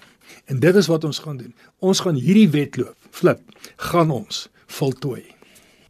En 0.45 0.61
dit 0.61 0.75
is 0.75 0.87
wat 0.87 1.05
ons 1.05 1.19
gaan 1.19 1.37
doen. 1.37 1.55
Ons 1.79 2.01
gaan 2.01 2.15
hierdie 2.15 2.51
wedloop, 2.51 2.95
flip, 3.11 3.41
gaan 3.77 4.11
ons 4.11 4.49
voltooi. 4.67 5.25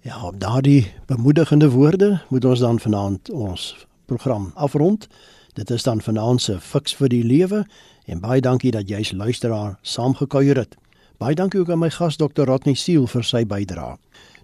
Ja, 0.00 0.22
op 0.24 0.40
daardie 0.40 0.92
bemoedigende 1.06 1.70
woorde 1.70 2.22
moet 2.28 2.44
ons 2.44 2.58
dan 2.58 2.80
vanaand 2.80 3.30
ons 3.30 3.86
program 4.04 4.50
afrond. 4.54 5.08
Dit 5.52 5.70
is 5.70 5.82
dan 5.82 6.00
vanaand 6.00 6.40
se 6.42 6.56
fiks 6.60 6.96
vir 6.96 7.12
die 7.12 7.24
lewe 7.24 7.66
en 8.08 8.24
baie 8.24 8.40
dankie 8.40 8.72
dat 8.72 8.88
jy's 8.88 9.12
luisteraar 9.12 9.76
saamgekuier 9.82 10.56
het. 10.56 10.76
Baie 11.20 11.36
dankie 11.36 11.60
ook 11.60 11.70
aan 11.70 11.84
my 11.84 11.90
gas 11.92 12.16
Dr. 12.16 12.48
Rodney 12.48 12.74
Siel 12.74 13.04
vir 13.06 13.28
sy 13.28 13.44
bydrae. 13.44 13.98